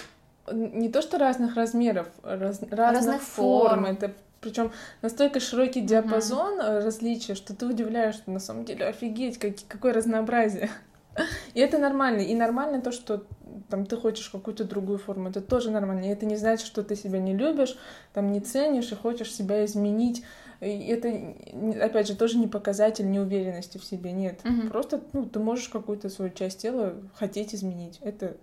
не 0.52 0.90
то 0.90 1.02
что 1.02 1.18
разных 1.18 1.56
размеров, 1.56 2.08
раз- 2.24 2.62
разных, 2.62 2.72
Разных 2.72 3.22
форм. 3.22 3.84
форм. 3.84 3.86
Это 3.86 4.14
причем 4.40 4.72
настолько 5.02 5.40
широкий 5.40 5.82
диапазон 5.82 6.60
э, 6.60 6.80
различия, 6.84 7.36
что 7.36 7.56
ты 7.56 7.66
удивляешься, 7.66 8.22
что 8.22 8.32
на 8.32 8.40
самом 8.40 8.66
деле 8.66 8.86
офигеть, 8.86 9.38
как- 9.40 9.56
какое 9.68 9.94
разнообразие. 9.94 10.70
И 11.56 11.60
это 11.60 11.80
нормально. 11.80 12.20
И 12.22 12.36
нормально 12.36 12.82
то, 12.82 12.92
что 12.92 13.24
там 13.70 13.86
ты 13.88 13.98
хочешь 13.98 14.30
какую-то 14.30 14.64
другую 14.64 15.00
форму. 15.00 15.30
Это 15.30 15.42
тоже 15.42 15.72
нормально. 15.72 16.06
И 16.06 16.10
это 16.10 16.26
не 16.28 16.36
значит, 16.36 16.68
что 16.68 16.84
ты 16.84 16.96
себя 16.96 17.20
не 17.20 17.36
любишь, 17.36 17.76
там 18.14 18.32
не 18.32 18.40
ценишь 18.40 18.92
и 18.92 18.96
хочешь 18.96 19.34
себя 19.34 19.66
изменить. 19.66 20.24
И 20.62 20.88
это, 20.88 21.12
опять 21.84 22.08
же, 22.08 22.16
тоже 22.16 22.38
не 22.38 22.48
показатель 22.48 23.10
неуверенности 23.10 23.78
в 23.80 23.84
себе. 23.84 24.12
Нет. 24.12 24.40
Мгм. 24.44 24.70
Просто 24.70 25.02
ну, 25.14 25.26
ты 25.26 25.40
можешь 25.40 25.70
какую-то 25.70 26.10
свою 26.10 26.32
часть 26.32 26.60
тела 26.62 26.94
хотеть 27.16 27.54
изменить. 27.56 28.00
Это 28.02 28.38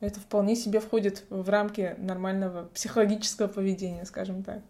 это 0.00 0.20
вполне 0.20 0.56
себе 0.56 0.80
входит 0.80 1.24
в 1.30 1.48
рамки 1.48 1.94
нормального 1.98 2.64
психологического 2.74 3.48
поведения, 3.48 4.04
скажем 4.04 4.42
так. 4.42 4.60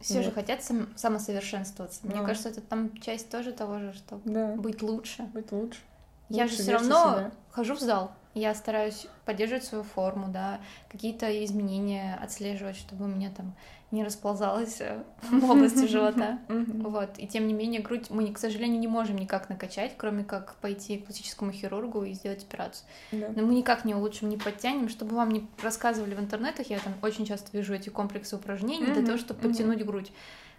все 0.00 0.20
же 0.20 0.26
Вот. 0.26 0.34
хотят 0.34 0.62
сам- 0.62 0.88
самосовершенствоваться. 0.96 2.00
Мне 2.02 2.16
Ну. 2.16 2.26
кажется, 2.26 2.50
это 2.50 2.60
там 2.60 2.94
часть 3.00 3.30
тоже 3.30 3.52
того 3.52 3.78
же, 3.78 3.94
что 3.94 4.20
Да, 4.26 4.54
быть 4.54 4.82
лучше. 4.82 5.22
быть 5.32 5.50
лучше. 5.50 5.80
Я 6.28 6.46
же 6.46 6.56
все 6.56 6.72
равно 6.72 7.14
себя. 7.14 7.30
хожу 7.50 7.74
в 7.74 7.80
зал. 7.80 8.12
Я 8.34 8.54
стараюсь 8.54 9.06
поддерживать 9.24 9.64
свою 9.64 9.84
форму, 9.84 10.28
да, 10.28 10.60
какие-то 10.90 11.44
изменения 11.44 12.18
отслеживать, 12.20 12.76
чтобы 12.76 13.04
у 13.04 13.08
меня 13.08 13.30
там 13.30 13.54
не 13.94 14.04
расползалось 14.04 14.80
э, 14.80 15.02
в 15.30 15.50
области 15.50 15.86
живота. 15.86 16.38
Вот. 16.48 17.18
И 17.18 17.26
тем 17.26 17.46
не 17.46 17.54
менее, 17.54 17.80
грудь 17.80 18.10
мы, 18.10 18.30
к 18.32 18.38
сожалению, 18.38 18.80
не 18.80 18.88
можем 18.88 19.16
никак 19.16 19.48
накачать, 19.48 19.94
кроме 19.96 20.24
как 20.24 20.56
пойти 20.56 20.98
к 20.98 21.06
пластическому 21.06 21.52
хирургу 21.52 22.02
и 22.04 22.12
сделать 22.12 22.42
операцию. 22.42 22.86
Да. 23.12 23.28
Но 23.34 23.46
мы 23.46 23.54
никак 23.54 23.84
не 23.84 23.94
улучшим, 23.94 24.28
не 24.28 24.36
подтянем. 24.36 24.88
Чтобы 24.88 25.16
вам 25.16 25.30
не 25.30 25.48
рассказывали 25.62 26.14
в 26.14 26.20
интернетах, 26.20 26.68
я 26.70 26.78
там 26.78 26.92
очень 27.02 27.24
часто 27.24 27.56
вижу 27.56 27.72
эти 27.74 27.88
комплексы 27.88 28.36
упражнений 28.36 28.86
для 28.86 29.04
того, 29.04 29.16
чтобы 29.16 29.40
подтянуть 29.40 29.84
грудь. 29.84 30.12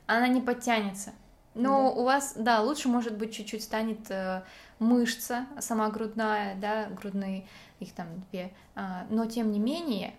Она 0.08 0.28
не 0.28 0.42
подтянется. 0.42 1.12
Но 1.56 1.94
у 1.94 2.04
вас, 2.04 2.34
да, 2.36 2.62
лучше, 2.62 2.90
может 2.90 3.18
быть, 3.18 3.34
чуть-чуть 3.34 3.64
станет 3.64 4.12
э, 4.12 4.42
мышца, 4.80 5.46
сама 5.60 5.90
грудная, 5.90 6.56
да, 6.56 6.88
грудные, 6.90 7.46
их 7.80 7.94
там 7.94 8.08
две. 8.32 8.52
А, 8.76 9.06
но, 9.10 9.26
тем 9.26 9.52
не 9.52 9.60
менее, 9.60 10.14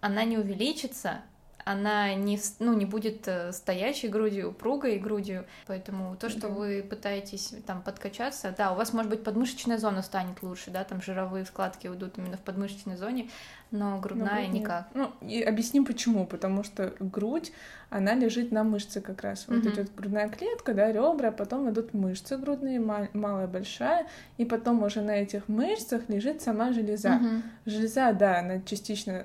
она 0.00 0.24
не 0.24 0.38
увеличится, 0.38 1.22
она 1.64 2.14
не, 2.14 2.40
ну, 2.58 2.72
не 2.72 2.84
будет 2.86 3.28
э, 3.28 3.52
стоящей 3.52 4.08
грудью, 4.08 4.50
упругой 4.50 4.98
грудью. 4.98 5.46
Поэтому 5.66 6.16
то, 6.16 6.28
что 6.28 6.48
Да. 6.48 6.48
вы 6.48 6.82
пытаетесь 6.82 7.54
там 7.66 7.82
подкачаться, 7.82 8.52
да, 8.56 8.72
у 8.72 8.74
вас, 8.74 8.92
может 8.92 9.10
быть, 9.10 9.22
подмышечная 9.22 9.78
зона 9.78 10.02
станет 10.02 10.42
лучше, 10.42 10.70
да, 10.72 10.82
там 10.82 11.00
жировые 11.00 11.44
складки 11.44 11.86
уйдут 11.86 12.18
именно 12.18 12.36
в 12.36 12.40
подмышечной 12.40 12.96
зоне, 12.96 13.30
но 13.72 13.96
Но 13.96 14.00
грудная 14.00 14.42
нет. 14.46 14.52
никак. 14.52 14.88
Ну, 14.94 15.10
и 15.20 15.42
объясним 15.42 15.84
почему. 15.84 16.26
Потому 16.26 16.62
что 16.62 16.92
грудь, 17.00 17.52
она 17.90 18.14
лежит 18.14 18.52
на 18.52 18.62
мышце 18.64 19.00
как 19.00 19.22
раз. 19.22 19.46
Вот 19.48 19.58
Мгм. 19.64 19.70
идет 19.72 19.94
грудная 19.94 20.28
клетка, 20.28 20.72
да, 20.74 20.92
ребра, 20.92 21.30
потом 21.32 21.68
идут 21.70 21.92
мышцы 21.94 22.36
грудные, 22.38 22.78
ма- 22.80 23.08
малая, 23.12 23.46
большая, 23.48 24.06
и 24.38 24.44
потом 24.44 24.82
уже 24.82 25.00
на 25.00 25.10
этих 25.12 25.48
мышцах 25.48 26.08
лежит 26.08 26.40
сама 26.42 26.72
железа. 26.72 27.10
Мгм. 27.10 27.42
Железа, 27.66 28.12
да, 28.12 28.38
она 28.38 28.60
частично 28.62 29.24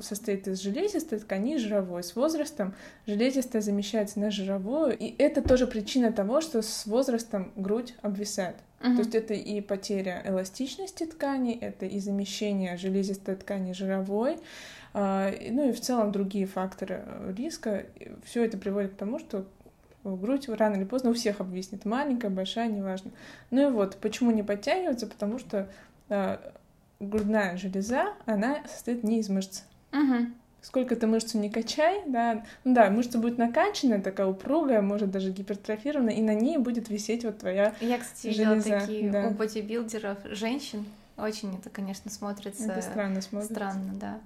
состоит 0.00 0.46
из 0.48 0.60
железистой 0.60 1.18
ткани 1.18 1.54
и 1.54 1.58
жировой. 1.58 2.02
С 2.02 2.14
возрастом 2.14 2.74
железистая 3.06 3.62
замещается 3.62 4.20
на 4.20 4.30
жировую, 4.30 4.96
и 4.96 5.14
это 5.18 5.42
тоже 5.42 5.66
причина 5.66 6.12
того, 6.12 6.40
что 6.40 6.62
с 6.62 6.86
возрастом 6.86 7.52
грудь 7.56 7.94
обвисает. 8.02 8.56
Мгм. 8.80 8.96
То 8.96 9.02
есть 9.02 9.14
это 9.14 9.34
и 9.34 9.60
потеря 9.60 10.22
эластичности 10.24 11.04
ткани, 11.04 11.58
это 11.58 11.86
и 11.86 11.98
замещение 11.98 12.76
железистой 12.76 13.36
ткани 13.36 13.72
жировой, 13.72 14.38
а, 14.94 15.32
ну 15.50 15.68
и 15.68 15.72
в 15.72 15.80
целом 15.80 16.12
другие 16.12 16.46
факторы 16.46 17.02
э, 17.04 17.34
риска. 17.36 17.86
Все 18.24 18.44
это 18.44 18.56
приводит 18.56 18.92
к 18.92 18.96
тому, 18.96 19.18
что 19.18 19.46
грудь 20.04 20.48
рано 20.48 20.76
или 20.76 20.84
поздно 20.84 21.10
у 21.10 21.14
всех 21.14 21.40
обвиснет, 21.40 21.84
маленькая, 21.84 22.30
большая, 22.30 22.68
неважно. 22.68 23.10
Ну 23.50 23.68
и 23.68 23.72
вот, 23.72 23.96
почему 23.96 24.30
не 24.30 24.42
подтягиваться? 24.42 25.06
Потому 25.06 25.38
что 25.38 25.68
а, 26.08 26.40
грудная 27.00 27.56
железа, 27.56 28.14
она 28.26 28.64
состоит 28.66 29.02
не 29.02 29.20
из 29.20 29.28
мышц. 29.28 29.62
Мгм. 29.92 30.34
Сколько 30.60 30.96
ты 30.96 31.06
мышцу 31.06 31.38
не 31.38 31.50
качай, 31.50 32.02
да, 32.06 32.44
ну 32.64 32.74
да, 32.74 32.90
мышца 32.90 33.18
будет 33.18 33.38
накачанная, 33.38 34.00
такая 34.02 34.26
упругая, 34.26 34.82
может 34.82 35.10
даже 35.10 35.30
гипертрофированная, 35.30 36.14
и 36.14 36.20
на 36.20 36.34
ней 36.34 36.58
будет 36.58 36.88
висеть 36.88 37.24
вот 37.24 37.38
твоя 37.38 37.74
Я, 37.80 37.98
кстати, 37.98 38.26
видела 38.26 38.56
Железа, 38.60 38.80
такие 38.80 39.10
да. 39.10 39.26
у 39.28 39.30
бодибилдеров 39.30 40.18
женщин. 40.30 40.84
Очень 41.16 41.56
это, 41.56 41.70
конечно, 41.70 42.10
смотрится 42.10 42.64
Это 42.64 42.82
странно 42.82 43.20
смотрится. 43.22 43.54
странно, 43.54 43.92
да. 43.94 44.20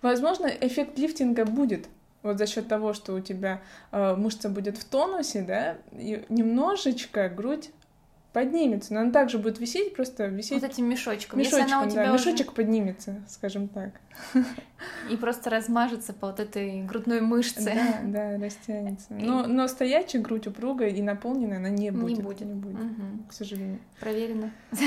Возможно, 0.00 0.46
эффект 0.46 0.98
лифтинга 0.98 1.44
будет. 1.44 1.86
Вот 2.22 2.38
за 2.38 2.46
счет 2.46 2.68
того, 2.68 2.92
что 2.92 3.14
у 3.14 3.20
тебя 3.20 3.60
э, 3.90 4.14
мышца 4.14 4.48
будет 4.48 4.78
в 4.78 4.84
тонусе, 4.84 5.42
да, 5.42 5.76
и 5.92 6.24
немножечко 6.28 7.28
грудь 7.28 7.70
поднимется. 8.32 8.94
Но 8.94 9.00
она 9.00 9.10
также 9.10 9.38
будет 9.38 9.58
висеть, 9.58 9.94
просто 9.94 10.26
висеть 10.26 10.62
Вот 10.62 10.70
этим 10.70 10.88
мешочком. 10.88 11.38
мешочком, 11.38 11.60
Если 11.60 11.72
она 11.72 11.84
у 11.84 11.90
тебя 11.90 12.06
да, 12.06 12.14
уже 12.14 12.30
мешочек 12.30 12.52
поднимется, 12.52 13.20
скажем 13.28 13.68
так. 13.68 13.90
и 15.10 15.16
просто 15.16 15.50
размажется 15.50 16.12
по 16.12 16.28
вот 16.28 16.40
этой 16.40 16.82
грудной 16.82 17.20
мышце. 17.20 17.62
Да, 17.64 18.00
да, 18.04 18.44
растянется. 18.44 19.06
Но, 19.10 19.46
но 19.46 19.68
стоячая 19.68 20.18
грудь 20.20 20.46
упругая 20.46 20.88
и 20.90 21.02
наполненная 21.02 21.58
она 21.58 21.68
не 21.68 21.90
будет. 21.90 22.18
Не 22.18 22.22
будет. 22.22 22.40
Не 22.42 22.54
будет, 22.54 22.78
Мгм. 22.78 23.24
к 23.28 23.32
сожалению. 23.32 23.78
Проверено. 24.00 24.50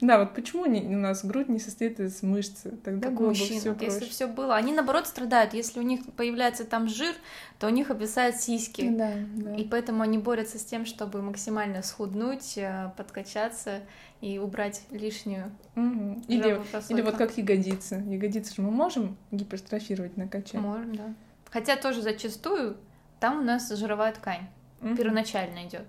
Да, 0.00 0.18
вот 0.18 0.34
почему 0.34 0.62
у 0.64 0.96
нас 0.98 1.24
грудь 1.24 1.48
не 1.48 1.58
состоит 1.58 2.00
из 2.00 2.22
мышцы? 2.22 2.70
Тогда 2.84 3.08
Как 3.08 3.18
мужчин. 3.20 3.76
если 3.80 4.04
все 4.06 4.26
было. 4.26 4.56
Они 4.56 4.72
наоборот 4.72 5.06
страдают. 5.06 5.54
Если 5.54 5.78
у 5.78 5.82
них 5.82 6.00
появляется 6.16 6.64
там 6.64 6.88
жир, 6.88 7.14
то 7.58 7.66
у 7.66 7.70
них 7.70 7.90
обвисают 7.90 8.36
сиськи. 8.36 8.88
Да, 8.90 9.12
да. 9.36 9.54
И 9.56 9.64
поэтому 9.64 10.02
они 10.02 10.18
борются 10.18 10.58
с 10.58 10.64
тем, 10.64 10.84
чтобы 10.86 11.22
максимально 11.22 11.82
схуднуть, 11.82 12.58
э, 12.58 12.90
подкачаться 12.96 13.80
и 14.24 14.38
убрать 14.38 14.84
лишнюю 14.90 15.52
Мгм. 15.74 16.22
Или, 16.28 16.58
или 16.88 17.02
вот 17.02 17.16
как 17.16 17.36
ягодицы. 17.36 18.02
Ягодицы 18.06 18.54
же 18.54 18.62
мы 18.62 18.70
можем 18.70 19.18
гипертрофировать, 19.30 20.16
накачать. 20.16 20.54
Можем, 20.54 20.94
да. 20.94 21.14
Хотя 21.50 21.76
тоже 21.76 22.00
зачастую 22.00 22.78
там 23.20 23.40
у 23.40 23.42
нас 23.42 23.70
жировая 23.70 24.12
ткань 24.12 24.48
Мгм. 24.80 24.96
первоначально 24.96 25.66
идет. 25.66 25.86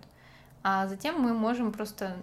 А 0.64 0.86
затем 0.88 1.22
мы 1.22 1.34
можем 1.34 1.72
просто 1.72 2.18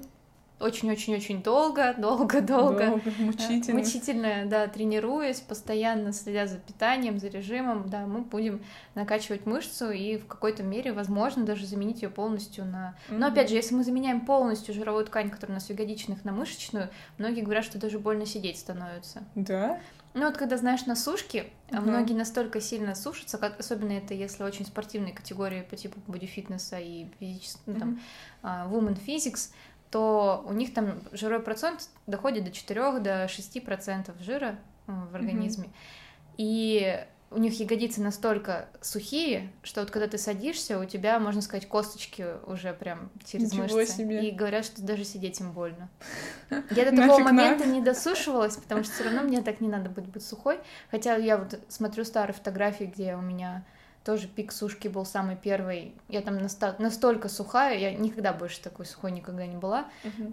очень-очень-очень 0.62 1.42
долго, 1.42 1.94
долго, 1.98 2.40
долго, 2.40 3.00
мучительно. 3.18 3.78
мучительно, 3.78 4.46
да, 4.46 4.66
тренируясь, 4.66 5.40
постоянно 5.40 6.12
следя 6.12 6.46
за 6.46 6.58
питанием, 6.58 7.18
за 7.18 7.28
режимом, 7.28 7.88
да, 7.88 8.06
мы 8.06 8.22
будем 8.22 8.62
накачивать 8.94 9.46
мышцу 9.46 9.90
и 9.90 10.16
в 10.16 10.26
какой-то 10.26 10.62
мере, 10.62 10.92
возможно, 10.92 11.44
даже 11.44 11.66
заменить 11.66 12.02
ее 12.02 12.10
полностью 12.10 12.64
на... 12.64 12.94
Но 13.08 13.16
Мгм. 13.16 13.32
опять 13.32 13.48
же, 13.48 13.56
если 13.56 13.74
мы 13.74 13.84
заменяем 13.84 14.24
полностью 14.24 14.74
жировую 14.74 15.04
ткань, 15.04 15.30
которая 15.30 15.56
у 15.56 15.56
нас 15.56 15.66
в 15.66 15.70
ягодичных, 15.70 16.24
на 16.24 16.32
мышечную, 16.32 16.88
многие 17.18 17.42
говорят, 17.42 17.64
что 17.64 17.78
даже 17.78 17.98
больно 17.98 18.26
сидеть 18.26 18.58
становится. 18.58 19.24
Да? 19.34 19.80
Ну 20.14 20.26
вот 20.26 20.36
когда, 20.36 20.58
знаешь, 20.58 20.84
на 20.84 20.94
сушке, 20.94 21.46
uh 21.70 21.80
многие 21.80 22.12
настолько 22.12 22.60
сильно 22.60 22.94
сушатся, 22.94 23.38
как, 23.38 23.58
особенно 23.58 23.92
это 23.92 24.12
если 24.12 24.42
очень 24.42 24.66
спортивные 24.66 25.14
категории 25.14 25.62
по 25.62 25.74
типу 25.74 26.00
бодифитнеса 26.06 26.78
и 26.78 27.06
физического, 27.18 27.72
ну, 27.72 27.80
там, 27.80 28.00
uh, 28.42 28.70
woman 28.70 28.98
physics, 29.04 29.52
то 29.92 30.42
у 30.48 30.52
них 30.54 30.72
там 30.72 30.94
жировой 31.12 31.44
процент 31.44 31.90
доходит 32.06 32.44
до 32.44 32.50
4 32.50 32.98
до 33.00 33.28
6 33.28 33.62
процентов 33.62 34.16
жира 34.18 34.58
в 34.86 35.14
организме. 35.14 35.66
uh 35.66 36.34
И 36.38 37.06
у 37.30 37.38
них 37.38 37.60
ягодицы 37.60 38.00
настолько 38.00 38.68
сухие, 38.80 39.52
что 39.62 39.82
вот 39.82 39.90
когда 39.90 40.08
ты 40.08 40.16
садишься, 40.16 40.78
у 40.78 40.86
тебя, 40.86 41.18
можно 41.18 41.42
сказать, 41.42 41.68
косточки 41.68 42.26
уже 42.46 42.72
прям 42.72 43.10
через 43.24 43.52
Ничего 43.52 43.78
мышцы. 43.78 43.98
Себе. 43.98 44.28
И 44.28 44.30
говорят, 44.30 44.64
что 44.64 44.82
даже 44.82 45.04
сидеть 45.04 45.40
им 45.40 45.52
больно. 45.52 45.90
Я 46.70 46.90
до 46.90 46.96
такого 46.96 47.20
момента 47.20 47.66
не 47.66 47.82
досушивалась, 47.82 48.56
потому 48.56 48.84
что 48.84 48.94
все 48.94 49.04
равно 49.04 49.22
мне 49.22 49.42
так 49.42 49.60
не 49.60 49.68
надо 49.68 49.90
быть, 49.90 50.06
быть 50.06 50.24
сухой. 50.24 50.58
Хотя 50.90 51.16
я 51.16 51.36
вот 51.36 51.58
смотрю 51.68 52.04
старые 52.04 52.34
фотографии, 52.34 52.84
где 52.84 53.14
у 53.14 53.20
меня 53.20 53.64
тоже 54.04 54.28
пик 54.28 54.52
сушки 54.52 54.88
был 54.88 55.04
самый 55.04 55.36
первый. 55.36 55.94
Я 56.08 56.22
там 56.22 56.38
настолько 56.78 57.28
сухая, 57.28 57.78
я 57.78 57.94
никогда 57.94 58.32
больше 58.32 58.60
такой 58.60 58.86
сухой 58.86 59.12
никогда 59.12 59.46
не 59.46 59.56
была. 59.56 59.86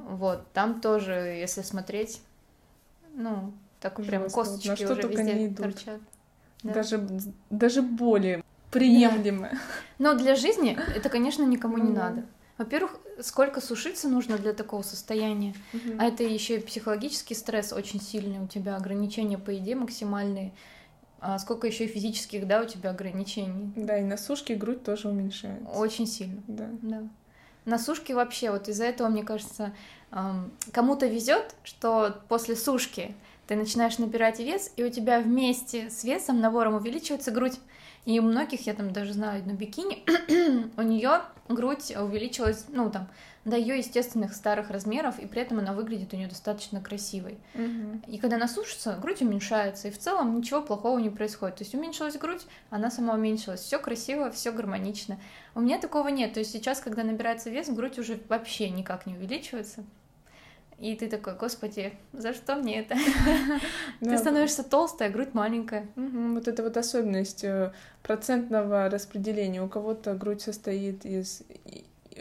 Вот, 0.08 0.52
там 0.54 0.82
тоже, 0.82 1.14
если 1.14 1.62
смотреть, 1.62 2.22
ну, 3.14 3.54
так 3.80 3.96
прям 3.96 4.30
косточки 4.30 4.84
уже 4.84 5.08
везде 5.08 5.50
торчат. 5.56 6.00
Да. 6.64 6.74
Даже, 6.74 7.08
даже 7.50 7.82
более 7.82 8.44
приемлемо. 8.72 9.52
Но 9.98 10.14
для 10.14 10.36
жизни 10.36 10.78
это, 10.96 11.10
конечно, 11.10 11.44
никому 11.44 11.78
не 11.78 11.92
надо. 11.92 12.26
Во-первых, 12.58 13.00
сколько 13.22 13.62
сушиться 13.62 14.10
нужно 14.10 14.38
для 14.38 14.52
такого 14.52 14.82
состояния, 14.82 15.56
угу. 15.74 15.94
а 15.98 16.06
это 16.06 16.24
еще 16.24 16.58
и 16.58 16.62
психологический 16.62 17.34
стресс 17.34 17.72
очень 17.72 18.02
сильный, 18.02 18.40
у 18.40 18.48
тебя 18.48 18.76
ограничения 18.76 19.38
по 19.38 19.50
еде 19.50 19.76
максимальные, 19.76 20.52
а 21.22 21.38
сколько 21.40 21.68
еще 21.68 21.86
и 21.86 21.88
физических, 21.88 22.48
да, 22.48 22.62
у 22.62 22.66
тебя 22.66 22.92
ограничений. 22.92 23.72
Да, 23.76 23.98
и 23.98 24.04
на 24.04 24.18
сушке 24.18 24.56
грудь 24.56 24.84
тоже 24.84 25.10
уменьшается. 25.10 25.70
Очень 25.72 26.08
сильно. 26.08 26.42
Да. 26.48 26.70
да. 26.82 27.04
На 27.66 27.78
сушке 27.78 28.16
вообще, 28.16 28.52
вот 28.52 28.68
из-за 28.68 28.86
этого, 28.86 29.10
мне 29.10 29.24
кажется, 29.24 29.74
кому-то 30.72 31.08
везет, 31.08 31.56
что 31.64 32.22
после 32.28 32.56
сушки 32.56 33.16
ты 33.48 33.56
начинаешь 33.56 33.98
набирать 33.98 34.40
вес, 34.40 34.72
и 34.78 34.84
у 34.84 34.90
тебя 34.90 35.20
вместе 35.20 35.90
с 35.90 36.04
весом, 36.04 36.40
набором 36.40 36.76
увеличивается 36.76 37.32
грудь. 37.32 37.60
И 38.06 38.20
у 38.20 38.24
многих, 38.24 38.66
я 38.66 38.74
там 38.74 38.92
даже 38.94 39.14
знаю 39.14 39.40
одну 39.40 39.54
бикини, 39.54 40.04
у 40.78 40.82
нее 40.82 41.22
грудь 41.48 41.94
увеличилась, 41.96 42.66
ну 42.70 42.90
там, 42.90 43.10
до 43.50 43.58
ее 43.58 43.78
естественных 43.78 44.34
старых 44.34 44.70
размеров, 44.70 45.20
и 45.20 45.26
при 45.26 45.42
этом 45.42 45.60
она 45.60 45.74
выглядит 45.74 46.14
у 46.14 46.18
нее 46.18 46.28
достаточно 46.28 46.82
красивой. 46.82 47.38
Угу. 47.56 48.02
И 48.08 48.18
когда 48.18 48.36
она 48.36 48.48
сушится, 48.48 48.98
грудь 49.02 49.22
уменьшается, 49.22 49.88
и 49.88 49.92
в 49.92 49.98
целом 49.98 50.38
ничего 50.38 50.62
плохого 50.62 51.00
не 51.00 51.10
происходит. 51.10 51.58
То 51.58 51.64
есть 51.64 51.74
уменьшилась 51.74 52.18
грудь, 52.18 52.46
она 52.70 52.92
сама 52.92 53.14
уменьшилась, 53.14 53.62
все 53.62 53.80
красиво, 53.80 54.32
все 54.32 54.52
гармонично. 54.52 55.20
У 55.56 55.62
меня 55.62 55.80
такого 55.80 56.08
нет. 56.10 56.34
То 56.34 56.40
есть 56.40 56.52
сейчас, 56.52 56.80
когда 56.80 57.04
набирается 57.04 57.50
вес, 57.50 57.70
грудь 57.70 58.00
уже 58.00 58.20
вообще 58.30 58.70
никак 58.70 59.06
не 59.06 59.16
увеличивается. 59.16 59.84
И 60.80 60.96
ты 60.96 61.10
такой, 61.10 61.36
господи, 61.36 61.94
за 62.14 62.34
что 62.34 62.56
мне 62.56 62.80
это? 62.80 62.96
Ты 64.00 64.18
становишься 64.18 64.64
толстая, 64.64 65.10
грудь 65.10 65.34
маленькая. 65.34 65.88
Вот 65.96 66.48
это 66.48 66.64
вот 66.64 66.78
особенность 66.78 67.44
э, 67.44 67.74
процентного 68.02 68.90
распределения. 68.90 69.62
У 69.62 69.68
кого-то 69.68 70.14
грудь 70.14 70.42
состоит 70.42 71.06
из 71.06 71.44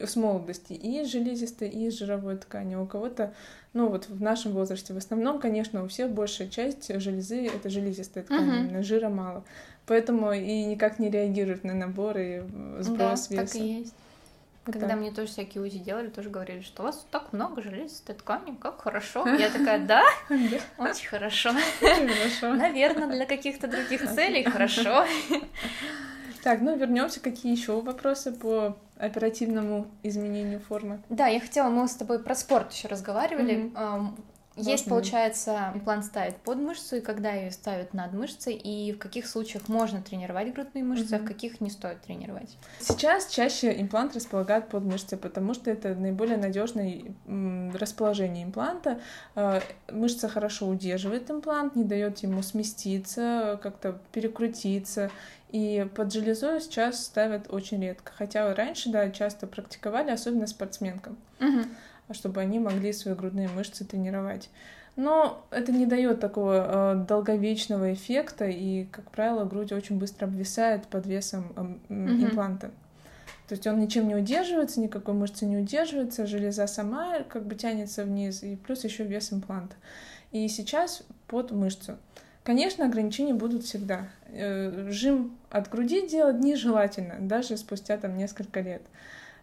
с 0.06 0.16
молодости 0.16 0.72
и 0.72 1.00
из 1.00 1.10
железистой, 1.10 1.68
и 1.68 1.86
из 1.86 1.98
жировой 1.98 2.36
ткани. 2.36 2.76
У 2.76 2.86
кого-то, 2.86 3.32
ну 3.72 3.88
вот 3.88 4.08
в 4.08 4.22
нашем 4.22 4.52
возрасте, 4.52 4.94
в 4.94 4.96
основном, 4.96 5.40
конечно, 5.40 5.84
у 5.84 5.88
всех 5.88 6.10
большая 6.10 6.48
часть 6.48 6.92
железы— 7.00 7.46
это 7.54 7.68
железистая 7.70 8.24
ткань, 8.24 8.48
uh-huh. 8.48 8.60
именно 8.60 8.82
жира 8.82 9.08
мало. 9.08 9.44
Поэтому 9.86 10.32
и 10.32 10.64
никак 10.64 10.98
не 10.98 11.10
реагирует 11.10 11.64
на 11.64 11.74
наборы 11.74 12.44
и 12.78 12.82
сброс 12.82 13.28
да, 13.28 13.36
веса. 13.36 13.52
так 13.52 13.54
и 13.54 13.66
есть. 13.80 13.94
Когда 14.72 14.96
мне 14.96 15.10
тоже 15.10 15.28
всякие 15.28 15.62
УЗИ 15.62 15.78
делали, 15.78 16.08
тоже 16.08 16.28
говорили, 16.28 16.60
что 16.60 16.82
у 16.82 16.86
вас 16.86 17.06
так 17.10 17.32
много 17.32 17.62
железистой 17.62 18.14
ткани, 18.14 18.54
как 18.60 18.82
хорошо. 18.82 19.26
Я 19.38 19.50
такая, 19.50 19.78
да, 19.78 20.04
очень 20.78 21.08
хорошо. 21.08 21.52
Наверное, 22.42 23.08
для 23.08 23.26
каких-то 23.26 23.66
других 23.66 24.02
целей 24.14 24.44
хорошо. 24.44 25.06
Так, 26.48 26.62
ну 26.62 26.74
вернемся. 26.74 27.20
Какие 27.20 27.52
еще 27.52 27.78
вопросы 27.82 28.32
по 28.32 28.78
оперативному 28.96 29.86
изменению 30.02 30.61
формы? 30.61 30.98
Да, 31.11 31.26
я 31.26 31.40
хотела, 31.40 31.68
мы 31.68 31.87
с 31.87 31.94
тобой 31.94 32.20
про 32.20 32.34
спорт 32.34 32.72
еще 32.72 32.88
разговаривали. 32.88 33.70
Есть, 34.59 34.88
получается, 34.88 35.73
имплант 35.75 36.05
ставят 36.05 36.37
под 36.37 36.59
мышцу, 36.59 36.97
и 36.97 37.01
когда 37.01 37.33
ее 37.33 37.51
ставят 37.51 37.94
над 37.94 38.12
мышцей, 38.12 38.55
и 38.55 38.92
в 38.92 38.99
каких 38.99 39.27
случаях 39.27 39.68
можно 39.68 40.03
тренировать 40.03 40.53
грудные 40.53 40.85
мышцы, 40.85 41.14
mm-hmm. 41.14 41.21
а 41.21 41.23
в 41.23 41.25
каких 41.25 41.61
не 41.61 41.71
стоит 41.71 42.01
тренировать? 42.03 42.57
Сейчас 42.81 43.29
чаще 43.29 43.81
имплант 43.81 44.14
располагают 44.14 44.68
под 44.68 44.85
мышцы, 44.85 45.16
потому 45.16 45.55
что 45.55 45.71
это 45.71 45.94
наиболее 45.94 46.37
надежное 46.37 47.03
расположение 47.75 48.44
импланта. 48.44 49.01
А, 49.35 49.61
мышца 49.90 50.29
хорошо 50.29 50.66
удерживает 50.68 51.31
имплант, 51.31 51.77
не 51.77 51.85
дает 51.85 52.18
ему 52.18 52.42
сместиться, 52.42 53.59
как-то 53.62 54.01
перекрутиться. 54.12 55.11
И 55.51 55.88
под 55.94 56.12
железой 56.12 56.61
сейчас 56.61 57.05
ставят 57.05 57.53
очень 57.53 57.83
редко. 57.83 58.12
Хотя 58.14 58.55
раньше, 58.55 58.90
да, 58.90 59.11
часто 59.11 59.47
практиковали, 59.47 60.11
особенно 60.11 60.47
спортсменкам. 60.47 61.16
Mm-hmm 61.38 61.68
чтобы 62.12 62.40
они 62.40 62.59
могли 62.59 62.92
свои 62.92 63.14
грудные 63.14 63.49
мышцы 63.49 63.85
тренировать. 63.85 64.51
Но 64.97 65.47
это 65.51 65.71
не 65.71 65.87
дает 65.87 66.18
такого 66.18 66.94
э, 66.97 67.05
долговечного 67.07 67.92
эффекта, 67.92 68.47
и, 68.47 68.85
как 68.87 69.11
правило, 69.12 69.44
грудь 69.44 69.71
очень 69.71 69.97
быстро 69.97 70.27
обвисает 70.27 70.88
под 70.88 71.07
весом 71.07 71.53
э, 71.55 71.92
mm-hmm. 71.92 72.25
импланта. 72.25 72.71
То 73.47 73.55
есть 73.55 73.66
он 73.66 73.79
ничем 73.79 74.09
не 74.09 74.16
удерживается, 74.16 74.81
никакой 74.81 75.14
мышцы 75.14 75.47
не 75.47 75.57
удерживается, 75.57 76.27
железа 76.27 76.66
сама 76.66 77.21
как 77.21 77.47
бы 77.47 77.55
тянется 77.55 78.05
вниз, 78.05 78.42
и 78.42 78.57
плюс 78.57 78.83
еще 78.83 79.05
вес 79.05 79.33
импланта. 79.33 79.77
И 80.33 80.47
сейчас 80.49 81.05
под 81.29 81.53
мышцу. 81.53 81.97
Конечно, 82.42 82.85
ограничения 82.85 83.35
будут 83.35 83.62
всегда. 83.62 84.09
Э, 84.27 84.88
жим 84.90 85.38
от 85.49 85.71
груди 85.71 86.09
делать 86.09 86.40
нежелательно, 86.40 87.16
даже 87.21 87.57
спустя 87.57 87.99
там 87.99 88.16
несколько 88.16 88.61
лет, 88.61 88.83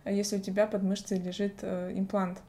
если 0.04 0.38
у 0.38 0.42
тебя 0.42 0.68
под 0.68 0.84
мышцей 0.84 1.18
лежит 1.18 1.60
э, 1.62 1.94
имплант. 1.96 2.40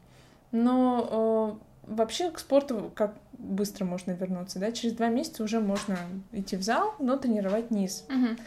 Но 0.52 1.58
э, 1.86 1.92
вообще 1.92 2.30
к 2.30 2.38
спорту 2.38 2.90
как 2.94 3.14
быстро 3.38 3.84
можно 3.84 4.12
вернуться, 4.12 4.58
да? 4.58 4.72
Через 4.72 4.94
два 4.94 5.08
месяца 5.08 5.42
уже 5.42 5.60
можно 5.60 5.98
идти 6.32 6.56
в 6.56 6.62
зал, 6.62 6.94
но 6.98 7.16
тренировать 7.16 7.70
низ. 7.70 8.04
Uh-huh. 8.08 8.38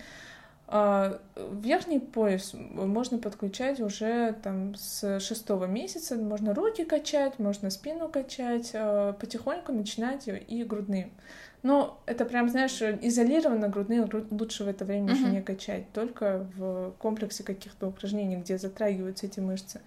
А, 0.72 1.20
верхний 1.36 2.00
пояс 2.00 2.54
можно 2.54 3.18
подключать 3.18 3.80
уже 3.80 4.36
там 4.44 4.76
с 4.76 5.20
шестого 5.20 5.66
месяца. 5.66 6.16
Можно 6.16 6.54
руки 6.54 6.86
качать, 6.86 7.40
можно 7.40 7.70
спину 7.70 8.08
качать, 8.08 8.72
а, 8.74 9.14
потихоньку 9.14 9.72
начинать 9.72 10.28
и 10.28 10.64
грудные. 10.64 11.10
Но 11.62 12.00
это 12.06 12.24
прям, 12.24 12.50
знаешь, 12.50 12.82
изолированно 12.82 13.68
грудные 13.68 14.08
лучше 14.32 14.64
в 14.64 14.68
это 14.68 14.86
время 14.86 15.10
uh-huh. 15.10 15.16
еще 15.16 15.26
не 15.26 15.42
качать, 15.42 15.92
только 15.92 16.48
в 16.56 16.92
комплексе 17.00 17.44
каких-то 17.44 17.88
упражнений, 17.88 18.38
где 18.38 18.58
затрагиваются 18.58 19.26
эти 19.26 19.40
мышцы. 19.40 19.82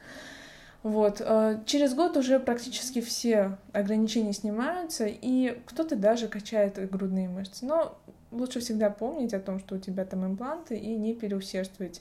Вот. 0.83 1.21
Э, 1.21 1.61
через 1.66 1.95
год 1.95 2.16
уже 2.16 2.40
практически 2.40 3.01
все 3.01 3.59
ограничения 3.73 4.33
снимаются, 4.33 5.07
и 5.07 5.61
кто-то 5.66 5.97
даже 5.97 6.29
качает 6.29 6.90
грудные 6.90 7.29
мышцы. 7.29 7.64
Но 7.64 7.99
лучше 8.31 8.61
всегда 8.61 8.90
помнить 8.90 9.35
о 9.35 9.40
том, 9.40 9.61
что 9.61 9.77
у 9.77 9.79
тебя 9.79 10.05
там 10.05 10.27
импланты, 10.27 10.77
и 10.77 10.95
не 10.95 11.14
переусердствовать. 11.14 12.01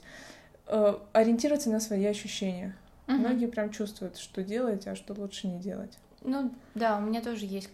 Э, 0.66 0.96
ориентироваться 1.12 1.70
на 1.70 1.80
свои 1.80 2.06
ощущения. 2.06 2.76
Угу. 3.08 3.16
Многие 3.16 3.46
прям 3.46 3.70
чувствуют, 3.70 4.16
что 4.16 4.42
делать, 4.42 4.86
а 4.86 4.96
что 4.96 5.14
лучше 5.14 5.46
не 5.46 5.58
делать. 5.58 5.98
Ну 6.22 6.52
да, 6.74 6.98
у 6.98 7.00
меня 7.00 7.20
тоже 7.20 7.46
есть 7.46 7.68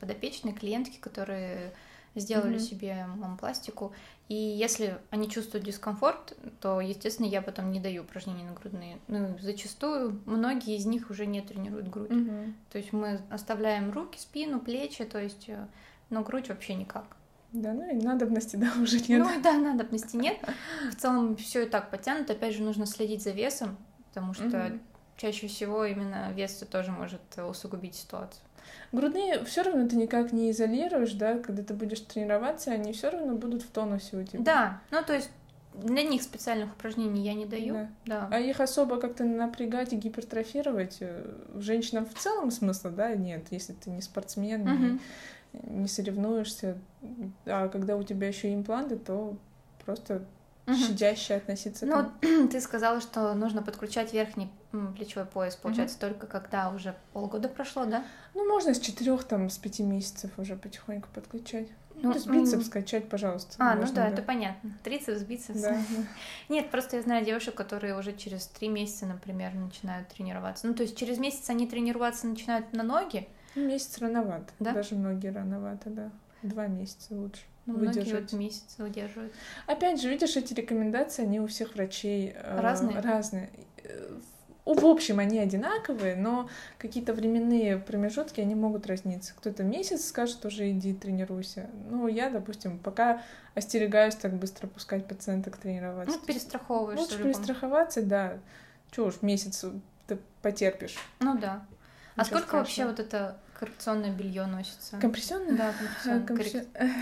подопечные 0.00 0.54
клиентки, 0.54 0.98
которые 0.98 1.72
сделали 2.20 2.56
mm-hmm. 2.56 2.58
себе 2.60 3.06
мампластику. 3.16 3.92
И 4.28 4.34
если 4.34 4.98
они 5.10 5.30
чувствуют 5.30 5.64
дискомфорт, 5.64 6.36
то, 6.60 6.80
естественно, 6.80 7.26
я 7.26 7.40
потом 7.40 7.72
не 7.72 7.80
даю 7.80 8.02
упражнений 8.02 8.44
на 8.44 8.52
грудные. 8.52 8.98
Ну, 9.08 9.38
зачастую 9.40 10.20
многие 10.26 10.76
из 10.76 10.84
них 10.84 11.10
уже 11.10 11.24
не 11.24 11.40
тренируют 11.40 11.88
грудь. 11.88 12.10
Mm-hmm. 12.10 12.52
То 12.70 12.78
есть 12.78 12.92
мы 12.92 13.20
оставляем 13.30 13.90
руки, 13.90 14.18
спину, 14.18 14.60
плечи, 14.60 15.04
то 15.04 15.20
есть, 15.20 15.48
э, 15.48 15.66
но 16.10 16.22
грудь 16.22 16.50
вообще 16.50 16.74
никак. 16.74 17.16
Да, 17.52 17.72
ну 17.72 17.90
и 17.90 17.94
надобности, 17.94 18.56
да, 18.56 18.72
уже 18.80 18.98
нет. 19.00 19.20
Ну 19.20 19.38
и 19.38 19.42
да, 19.42 19.54
надобности 19.54 20.16
нет. 20.16 20.38
В 20.92 20.96
целом 20.96 21.36
все 21.36 21.64
и 21.64 21.68
так 21.68 21.90
потянут. 21.90 22.30
Опять 22.30 22.54
же, 22.54 22.62
нужно 22.62 22.84
следить 22.84 23.22
за 23.22 23.30
весом, 23.30 23.78
потому 24.08 24.34
что 24.34 24.44
mm-hmm. 24.44 24.80
чаще 25.16 25.46
всего 25.48 25.86
именно 25.86 26.32
вес 26.32 26.52
тоже 26.70 26.90
может 26.90 27.22
усугубить 27.38 27.94
ситуацию. 27.94 28.42
Грудные 28.92 29.44
все 29.44 29.62
равно 29.62 29.86
ты 29.88 29.96
никак 29.96 30.32
не 30.32 30.50
изолируешь, 30.50 31.12
да, 31.12 31.38
когда 31.38 31.62
ты 31.62 31.74
будешь 31.74 32.00
тренироваться, 32.00 32.72
они 32.72 32.92
все 32.92 33.10
равно 33.10 33.34
будут 33.34 33.62
в 33.62 33.70
тонусе 33.70 34.16
у 34.16 34.24
тебя. 34.24 34.40
Да, 34.42 34.80
ну 34.90 35.02
то 35.04 35.14
есть 35.14 35.30
для 35.74 36.02
них 36.02 36.22
специальных 36.22 36.72
упражнений 36.72 37.22
я 37.22 37.34
не 37.34 37.46
даю. 37.46 37.74
Да. 37.74 37.88
да. 38.06 38.28
А 38.32 38.40
их 38.40 38.60
особо 38.60 38.98
как-то 38.98 39.24
напрягать 39.24 39.92
и 39.92 39.96
гипертрофировать 39.96 40.98
э, 41.00 41.30
женщинам 41.56 42.06
в 42.06 42.14
целом 42.14 42.50
смысла, 42.50 42.90
да, 42.90 43.14
нет, 43.14 43.46
если 43.50 43.74
ты 43.74 43.90
не 43.90 44.00
спортсмен, 44.00 44.62
угу. 44.62 44.70
не, 44.72 45.80
не 45.82 45.88
соревнуешься. 45.88 46.78
А 47.46 47.68
когда 47.68 47.96
у 47.96 48.02
тебя 48.02 48.28
еще 48.28 48.52
импланты, 48.52 48.96
то 48.96 49.36
просто 49.84 50.24
щадяще 50.76 51.34
относиться 51.34 51.86
ну, 51.86 52.04
к 52.04 52.10
Ну, 52.22 52.48
ты 52.48 52.60
сказала, 52.60 53.00
что 53.00 53.34
нужно 53.34 53.62
подключать 53.62 54.12
верхний 54.12 54.50
плечевой 54.96 55.26
пояс, 55.26 55.56
получается, 55.56 55.96
угу. 55.96 56.12
только 56.14 56.26
когда 56.26 56.70
уже 56.70 56.94
полгода 57.12 57.48
прошло, 57.48 57.84
да? 57.84 58.04
Ну, 58.34 58.48
можно 58.48 58.74
с 58.74 58.80
четырех, 58.80 59.24
там, 59.24 59.48
с 59.48 59.58
пяти 59.58 59.82
месяцев 59.82 60.30
уже 60.38 60.56
потихоньку 60.56 61.08
подключать. 61.14 61.68
Ну, 62.00 62.12
то 62.12 62.18
есть 62.18 62.28
бицепс 62.28 62.66
скачать, 62.66 63.08
пожалуйста. 63.08 63.56
А, 63.58 63.74
ну 63.74 63.82
да, 63.82 63.92
да, 63.92 64.08
это 64.08 64.22
понятно. 64.22 64.70
Трицепс, 64.84 65.22
бицепс. 65.22 65.60
Да. 65.60 65.76
Нет, 66.48 66.70
просто 66.70 66.96
я 66.96 67.02
знаю 67.02 67.24
девушек, 67.24 67.54
которые 67.54 67.98
уже 67.98 68.12
через 68.12 68.46
три 68.46 68.68
месяца, 68.68 69.06
например, 69.06 69.54
начинают 69.54 70.08
тренироваться. 70.08 70.66
Ну, 70.66 70.74
то 70.74 70.82
есть 70.82 70.96
через 70.96 71.18
месяц 71.18 71.50
они 71.50 71.66
тренироваться 71.66 72.26
начинают 72.26 72.72
на 72.72 72.84
ноги. 72.84 73.26
Ну, 73.56 73.66
месяц 73.66 73.98
рановато. 73.98 74.52
Да? 74.60 74.72
Даже 74.72 74.94
многие 74.94 75.32
рановато, 75.32 75.90
да. 75.90 76.10
Два 76.42 76.68
месяца 76.68 77.14
лучше. 77.14 77.42
Ну, 77.68 77.78
вот 77.78 78.32
месяц 78.32 78.76
выдерживают. 78.78 79.32
Опять 79.66 80.00
же, 80.00 80.08
видишь, 80.08 80.36
эти 80.36 80.54
рекомендации, 80.54 81.22
они 81.22 81.38
у 81.38 81.46
всех 81.46 81.74
врачей 81.74 82.32
э, 82.34 82.60
разные. 82.60 83.00
разные. 83.00 83.50
Э, 83.84 84.18
в 84.64 84.86
общем, 84.86 85.18
они 85.18 85.38
одинаковые, 85.38 86.16
но 86.16 86.48
какие-то 86.78 87.12
временные 87.12 87.78
промежутки, 87.78 88.40
они 88.40 88.54
могут 88.54 88.86
разниться. 88.86 89.34
Кто-то 89.36 89.64
месяц 89.64 90.06
скажет, 90.06 90.44
уже 90.46 90.70
иди 90.70 90.94
тренируйся. 90.94 91.68
Ну, 91.90 92.06
я, 92.08 92.30
допустим, 92.30 92.78
пока 92.78 93.22
остерегаюсь 93.54 94.14
так 94.14 94.32
быстро 94.34 94.66
пускать 94.66 95.06
пациента 95.06 95.50
к 95.50 95.58
тренироваться. 95.58 96.16
Ну, 96.18 96.26
перестраховываешься. 96.26 97.04
Лучше 97.04 97.22
перестраховаться, 97.22 98.02
да. 98.02 98.38
Чего 98.90 99.06
уж, 99.06 99.20
месяц 99.20 99.64
ты 100.06 100.18
потерпишь. 100.40 100.96
Ну 101.20 101.36
да. 101.36 101.66
А 102.16 102.24
сколько 102.24 102.46
страшного. 102.46 102.60
вообще 102.60 102.86
вот 102.86 103.00
это 103.00 103.38
Коррекционное 103.58 104.12
белье 104.12 104.46
носится. 104.46 104.98
Компрессионное? 104.98 105.56
Да, 105.56 105.72
компрессионное. 106.26 106.64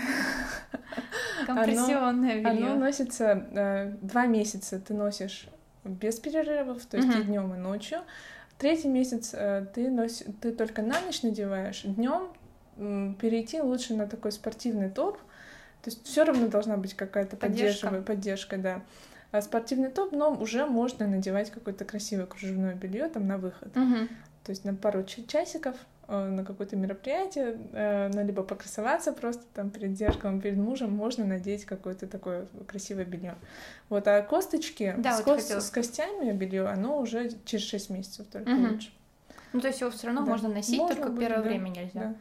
Компрессионное 1.45 2.41
белье. 2.41 2.65
Оно 2.65 2.75
носится 2.75 3.47
э, 3.51 3.91
два 4.01 4.25
месяца. 4.25 4.79
Ты 4.79 4.95
носишь 4.95 5.47
без 5.83 6.19
перерывов, 6.19 6.83
то 6.87 6.97
есть 6.97 7.15
и 7.15 7.23
днем, 7.23 7.53
и 7.53 7.57
ночью. 7.57 7.99
Третий 8.57 8.87
месяц 8.87 9.35
э, 9.35 9.67
ты 9.71 9.91
носишь, 9.91 10.25
ты 10.41 10.51
только 10.51 10.81
на 10.81 10.99
ночь 11.01 11.21
надеваешь. 11.21 11.83
Днем 11.83 12.29
перейти 13.17 13.61
лучше 13.61 13.95
на 13.95 14.07
такой 14.07 14.31
спортивный 14.31 14.89
топ. 14.89 15.17
То 15.83 15.91
есть 15.91 16.05
все 16.05 16.23
равно 16.23 16.47
должна 16.47 16.75
быть 16.77 16.95
какая-то 16.95 17.37
поддержка, 17.37 18.01
поддержка, 18.01 18.57
да. 18.57 18.81
А 19.31 19.43
спортивный 19.43 19.91
топ, 19.91 20.11
но 20.11 20.31
уже 20.31 20.65
можно 20.65 21.05
надевать 21.05 21.51
какое-то 21.51 21.85
красивое 21.85 22.25
кружевное 22.25 22.73
белье 22.73 23.07
там 23.09 23.27
на 23.27 23.37
выход. 23.37 23.75
Угу. 23.77 24.07
То 24.43 24.49
есть 24.49 24.65
на 24.65 24.73
пару 24.73 25.03
часиков 25.03 25.75
на 26.07 26.45
какое-то 26.45 26.75
мероприятие, 26.75 27.57
э, 27.73 28.09
ну, 28.13 28.25
либо 28.25 28.43
покрасоваться 28.43 29.11
просто 29.11 29.43
там 29.53 29.69
перед 29.69 29.97
зеркалом, 29.97 30.39
перед 30.39 30.57
мужем, 30.57 30.91
можно 30.91 31.25
надеть 31.25 31.65
какое-то 31.65 32.07
такое 32.07 32.47
красивое 32.65 33.05
белье. 33.05 33.35
Вот, 33.89 34.07
а 34.07 34.21
косточки 34.21 34.95
да, 34.97 35.17
с, 35.17 35.25
вот 35.25 35.35
кост... 35.35 35.51
с 35.51 35.69
костями 35.69 36.31
белье, 36.31 36.67
оно 36.67 36.99
уже 36.99 37.31
через 37.43 37.65
6 37.65 37.89
месяцев 37.89 38.27
только 38.27 38.49
угу. 38.49 38.73
лучше. 38.73 38.89
Ну, 39.53 39.61
то 39.61 39.67
есть 39.67 39.81
его 39.81 39.89
все 39.91 40.07
равно 40.07 40.23
да. 40.23 40.31
можно 40.31 40.49
носить, 40.49 40.77
можно 40.77 40.95
только 40.95 41.09
будет, 41.09 41.19
первое 41.19 41.43
да. 41.43 41.49
время 41.49 41.69
нельзя. 41.69 41.91
Да. 41.99 42.15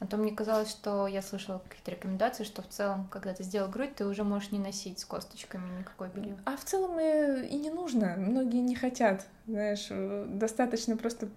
А 0.00 0.06
то 0.06 0.16
мне 0.16 0.30
казалось, 0.30 0.70
что 0.70 1.08
я 1.08 1.22
слышала 1.22 1.60
какие-то 1.68 1.90
рекомендации, 1.90 2.44
что 2.44 2.62
в 2.62 2.68
целом, 2.68 3.08
когда 3.10 3.34
ты 3.34 3.42
сделал 3.42 3.68
грудь, 3.68 3.96
ты 3.96 4.06
уже 4.06 4.22
можешь 4.22 4.52
не 4.52 4.60
носить 4.60 5.00
с 5.00 5.04
косточками 5.04 5.80
никакой 5.80 6.08
белье. 6.08 6.36
А 6.44 6.56
в 6.56 6.64
целом 6.64 7.00
и, 7.00 7.46
и 7.48 7.56
не 7.56 7.70
нужно. 7.70 8.14
Многие 8.16 8.60
не 8.60 8.76
хотят. 8.76 9.26
Знаешь, 9.48 9.88
достаточно 10.28 10.96
просто 10.96 11.28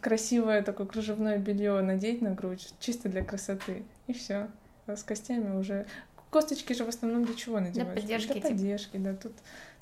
красивое 0.00 0.62
такое 0.62 0.86
кружевное 0.86 1.36
белье 1.36 1.78
надеть 1.82 2.22
на 2.22 2.30
грудь, 2.30 2.72
чисто 2.80 3.10
для 3.10 3.22
красоты. 3.22 3.84
И 4.06 4.14
все. 4.14 4.48
А 4.86 4.96
с 4.96 5.02
костями 5.02 5.54
уже. 5.56 5.86
Косточки 6.30 6.72
же 6.72 6.84
в 6.84 6.88
основном 6.88 7.26
для 7.26 7.34
чего 7.34 7.60
надеваешь? 7.60 8.02
Для 8.02 8.02
поддержки. 8.02 8.32
Для 8.32 8.40
поддержки, 8.40 8.92
типа. 8.92 9.04
да. 9.04 9.14
Тут, 9.14 9.32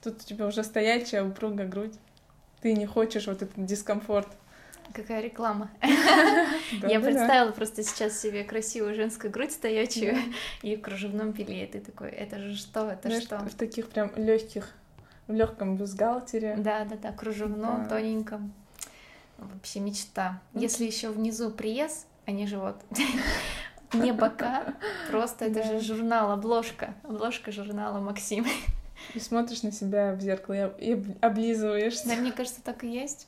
тут 0.03 0.23
у 0.23 0.25
тебя 0.25 0.47
уже 0.47 0.65
стоячая, 0.65 1.23
упругая 1.23 1.69
грудь. 1.69 1.95
Ты 2.63 2.73
не 2.73 2.87
хочешь 2.87 3.29
вот 3.29 3.43
этот 3.43 3.65
дискомфорт. 3.65 4.29
Какая 4.93 5.21
реклама. 5.21 5.71
Я 6.83 7.01
представила 7.01 7.53
просто 7.53 7.83
сейчас 7.83 8.19
себе 8.19 8.45
красивую 8.45 8.95
женскую 8.95 9.33
грудь 9.33 9.53
стоячую 9.53 10.17
и 10.63 10.77
в 10.77 10.81
кружевном 10.81 11.33
белье. 11.33 11.67
Ты 11.67 11.81
такой, 11.81 12.11
это 12.11 12.39
же 12.39 12.57
что, 12.57 12.91
это 12.91 13.21
что? 13.21 13.39
В 13.39 13.55
таких 13.55 13.89
прям 13.89 14.11
легких, 14.17 14.69
в 15.27 15.33
легком 15.33 15.77
бюстгальтере. 15.77 16.57
Да, 16.57 16.85
да, 16.85 16.97
да, 16.97 17.13
кружевном, 17.13 17.89
тоненьком. 17.89 18.53
Вообще 19.39 19.81
мечта. 19.81 20.41
Если 20.53 20.85
еще 20.85 21.11
внизу 21.11 21.51
пресс, 21.51 22.07
а 22.27 22.33
не 22.33 22.47
живот. 22.47 22.77
Не 23.95 24.13
бока, 24.13 24.75
просто 25.11 25.47
это 25.47 25.63
же 25.63 25.81
журнал, 25.81 26.31
обложка, 26.33 26.95
обложка 27.05 27.53
журнала 27.53 28.01
Максим. 28.01 28.47
И 29.15 29.21
смотришь 29.21 29.63
на 29.63 29.73
себя 29.73 30.13
в 30.13 30.21
зеркало 30.21 30.75
и 30.79 31.03
облизываешься. 31.21 32.09
Да, 32.09 32.17
мне 32.17 32.33
кажется, 32.33 32.61
так 32.63 32.85
и 32.85 32.89
есть. 32.89 33.27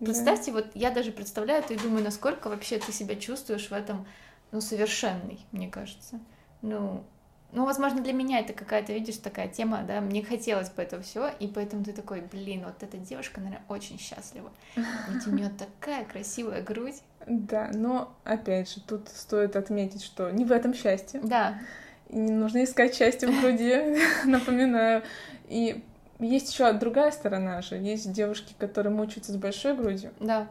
Представьте, 0.00 0.52
вот 0.52 0.66
я 0.74 0.90
даже 0.90 1.12
представляю 1.12 1.62
это 1.62 1.74
и 1.74 1.78
думаю, 1.78 2.02
насколько 2.02 2.48
вообще 2.48 2.78
ты 2.78 2.90
себя 2.90 3.16
чувствуешь 3.16 3.68
в 3.68 3.72
этом, 3.72 4.06
ну, 4.50 4.60
совершенный, 4.60 5.38
мне 5.52 5.68
кажется. 5.68 6.18
Ну, 6.62 7.04
ну, 7.52 7.64
возможно, 7.64 8.00
для 8.00 8.12
меня 8.12 8.38
это 8.38 8.52
какая-то, 8.52 8.92
видишь, 8.92 9.16
такая 9.16 9.48
тема, 9.48 9.82
да, 9.86 10.00
мне 10.00 10.22
хотелось 10.22 10.70
бы 10.70 10.82
этого 10.82 11.02
всего, 11.02 11.28
и 11.40 11.48
поэтому 11.48 11.84
ты 11.84 11.92
такой, 11.92 12.20
блин, 12.20 12.64
вот 12.64 12.82
эта 12.82 12.96
девушка, 12.96 13.40
наверное, 13.40 13.64
очень 13.68 13.98
счастлива. 13.98 14.52
Ведь 14.76 15.26
у 15.26 15.30
нее 15.30 15.50
такая 15.50 16.04
красивая 16.04 16.62
грудь. 16.62 17.02
Да, 17.26 17.70
но, 17.74 18.14
опять 18.24 18.72
же, 18.72 18.80
тут 18.80 19.08
стоит 19.08 19.56
отметить, 19.56 20.02
что 20.02 20.30
не 20.30 20.44
в 20.44 20.52
этом 20.52 20.74
счастье. 20.74 21.20
Да. 21.22 21.60
И 22.08 22.16
не 22.16 22.32
нужно 22.32 22.64
искать 22.64 22.94
счастье 22.94 23.28
в 23.28 23.40
груди, 23.40 23.98
напоминаю. 24.24 25.02
И 25.48 25.82
есть 26.20 26.52
еще 26.52 26.72
другая 26.72 27.10
сторона 27.10 27.62
же. 27.62 27.76
Есть 27.76 28.12
девушки, 28.12 28.54
которые 28.58 28.92
мучаются 28.92 29.32
с 29.32 29.36
большой 29.36 29.74
грудью. 29.76 30.12
Да. 30.20 30.48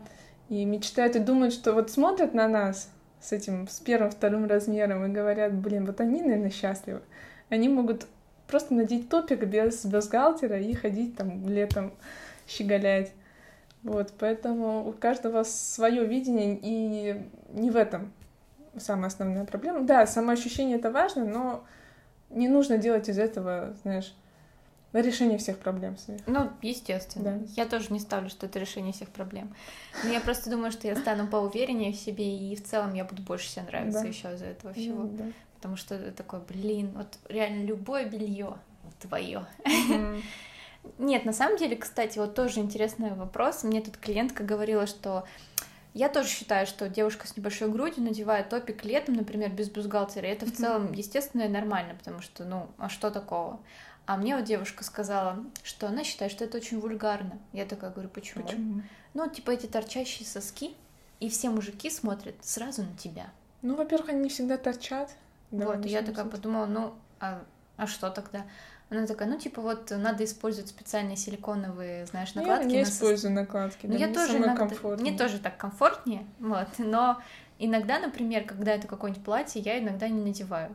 И 0.49 0.65
мечтают 0.65 1.15
и 1.15 1.19
думают, 1.19 1.53
что 1.53 1.73
вот 1.73 1.91
смотрят 1.91 2.33
на 2.33 2.47
нас 2.47 2.89
с 3.21 3.31
этим, 3.31 3.67
с 3.67 3.79
первым, 3.79 4.09
вторым 4.09 4.47
размером 4.47 5.05
и 5.05 5.09
говорят, 5.09 5.53
блин, 5.53 5.85
вот 5.85 6.01
они, 6.01 6.21
наверное, 6.21 6.49
счастливы. 6.49 7.01
Они 7.49 7.69
могут 7.69 8.07
просто 8.47 8.73
надеть 8.73 9.09
топик 9.09 9.45
без 9.45 9.85
бюстгальтера 9.85 10.59
и 10.59 10.73
ходить 10.73 11.15
там 11.15 11.47
летом 11.47 11.93
щеголять. 12.47 13.11
Вот, 13.83 14.13
поэтому 14.19 14.87
у 14.89 14.91
каждого 14.91 15.43
свое 15.43 16.05
видение, 16.05 16.59
и 16.61 17.21
не 17.53 17.71
в 17.71 17.75
этом 17.75 18.11
самая 18.77 19.07
основная 19.07 19.45
проблема. 19.45 19.81
Да, 19.81 20.05
самоощущение 20.05 20.77
это 20.77 20.91
важно, 20.91 21.25
но 21.25 21.63
не 22.29 22.47
нужно 22.47 22.77
делать 22.77 23.09
из 23.09 23.17
этого, 23.17 23.75
знаешь, 23.83 24.13
на 24.91 25.01
решение 25.01 25.37
всех 25.37 25.59
проблем 25.59 25.97
своих. 25.97 26.21
Ну, 26.25 26.49
естественно. 26.61 27.39
Да. 27.39 27.45
Я 27.55 27.65
тоже 27.65 27.93
не 27.93 27.99
ставлю, 27.99 28.29
что 28.29 28.45
это 28.47 28.59
решение 28.59 28.93
всех 28.93 29.09
проблем. 29.09 29.53
Но 30.03 30.09
я 30.09 30.19
просто 30.19 30.49
думаю, 30.49 30.71
что 30.71 30.87
я 30.87 30.95
стану 30.95 31.27
поувереннее 31.27 31.93
в 31.93 31.95
себе, 31.95 32.37
и 32.37 32.55
в 32.55 32.63
целом 32.63 32.93
я 32.93 33.05
буду 33.05 33.21
больше 33.21 33.49
себе 33.49 33.63
нравиться 33.63 34.01
да. 34.01 34.07
еще 34.07 34.33
из-за 34.33 34.45
этого 34.45 34.73
всего. 34.73 35.03
Да. 35.03 35.25
Потому 35.55 35.75
что 35.75 35.95
это 35.95 36.11
такой, 36.11 36.39
блин, 36.39 36.91
вот 36.95 37.17
реально 37.27 37.65
любое 37.65 38.05
белье 38.05 38.55
твое. 38.99 39.45
Нет, 40.97 41.25
на 41.25 41.33
самом 41.33 41.57
деле, 41.57 41.75
кстати, 41.75 42.17
вот 42.17 42.35
тоже 42.35 42.61
интересный 42.61 43.13
вопрос. 43.13 43.63
Мне 43.63 43.81
тут 43.81 43.97
клиентка 43.97 44.43
говорила, 44.43 44.87
что 44.87 45.25
я 45.93 46.07
тоже 46.07 46.29
считаю, 46.29 46.65
что 46.65 46.87
девушка 46.87 47.27
с 47.27 47.35
небольшой 47.35 47.69
грудью 47.69 48.03
надевает 48.03 48.49
топик 48.49 48.85
летом, 48.85 49.15
например, 49.15 49.51
без 49.51 49.69
бюстгальтера, 49.69 50.27
и 50.27 50.31
это 50.31 50.45
в 50.45 50.53
целом 50.53 50.93
естественно 50.93 51.43
и 51.43 51.49
нормально, 51.49 51.95
потому 51.95 52.21
что, 52.21 52.45
ну, 52.45 52.67
а 52.77 52.89
что 52.89 53.11
такого? 53.11 53.59
А 54.09 54.17
мне 54.17 54.35
вот 54.35 54.45
девушка 54.45 54.83
сказала, 54.83 55.45
что 55.61 55.87
она 55.87 56.03
считает, 56.03 56.31
что 56.31 56.43
это 56.43 56.57
очень 56.57 56.79
вульгарно. 56.79 57.37
Я 57.53 57.67
такая 57.67 57.91
говорю, 57.91 58.09
почему? 58.09 58.43
Почему? 58.43 58.81
Ну, 59.13 59.29
типа 59.29 59.51
эти 59.51 59.67
торчащие 59.67 60.27
соски, 60.27 60.73
и 61.19 61.29
все 61.29 61.51
мужики 61.51 61.91
смотрят 61.91 62.33
сразу 62.41 62.81
на 62.81 62.97
тебя. 62.97 63.29
Ну, 63.61 63.75
во-первых, 63.75 64.09
они 64.09 64.21
не 64.21 64.29
всегда 64.29 64.57
торчат. 64.57 65.11
вот, 65.51 65.85
и 65.85 65.89
я 65.89 66.01
такая 66.01 66.25
подумала, 66.25 66.65
ну, 66.65 66.95
а, 67.19 67.43
а 67.77 67.85
что 67.85 68.09
тогда? 68.09 68.47
Она 68.89 69.05
такая, 69.05 69.27
ну, 69.27 69.37
типа, 69.37 69.61
вот 69.61 69.91
надо 69.91 70.23
использовать 70.23 70.69
специальные 70.69 71.15
силиконовые, 71.15 72.07
знаешь, 72.07 72.33
накладки. 72.33 72.63
Я 72.63 72.69
не 72.69 72.77
на 72.79 72.83
использую 72.83 73.33
накладки, 73.33 73.85
ну, 73.85 73.93
да, 73.93 73.99
я 73.99 74.13
тоже 74.13 74.37
иногда... 74.37 74.67
Мне 74.97 75.17
тоже 75.17 75.39
так 75.39 75.57
комфортнее, 75.57 76.25
вот, 76.39 76.67
но 76.79 77.21
Иногда, 77.61 77.99
например, 77.99 78.45
когда 78.45 78.73
это 78.73 78.87
какое-нибудь 78.87 79.21
платье, 79.21 79.61
я 79.61 79.79
иногда 79.79 80.07
не 80.07 80.21
надеваю. 80.21 80.73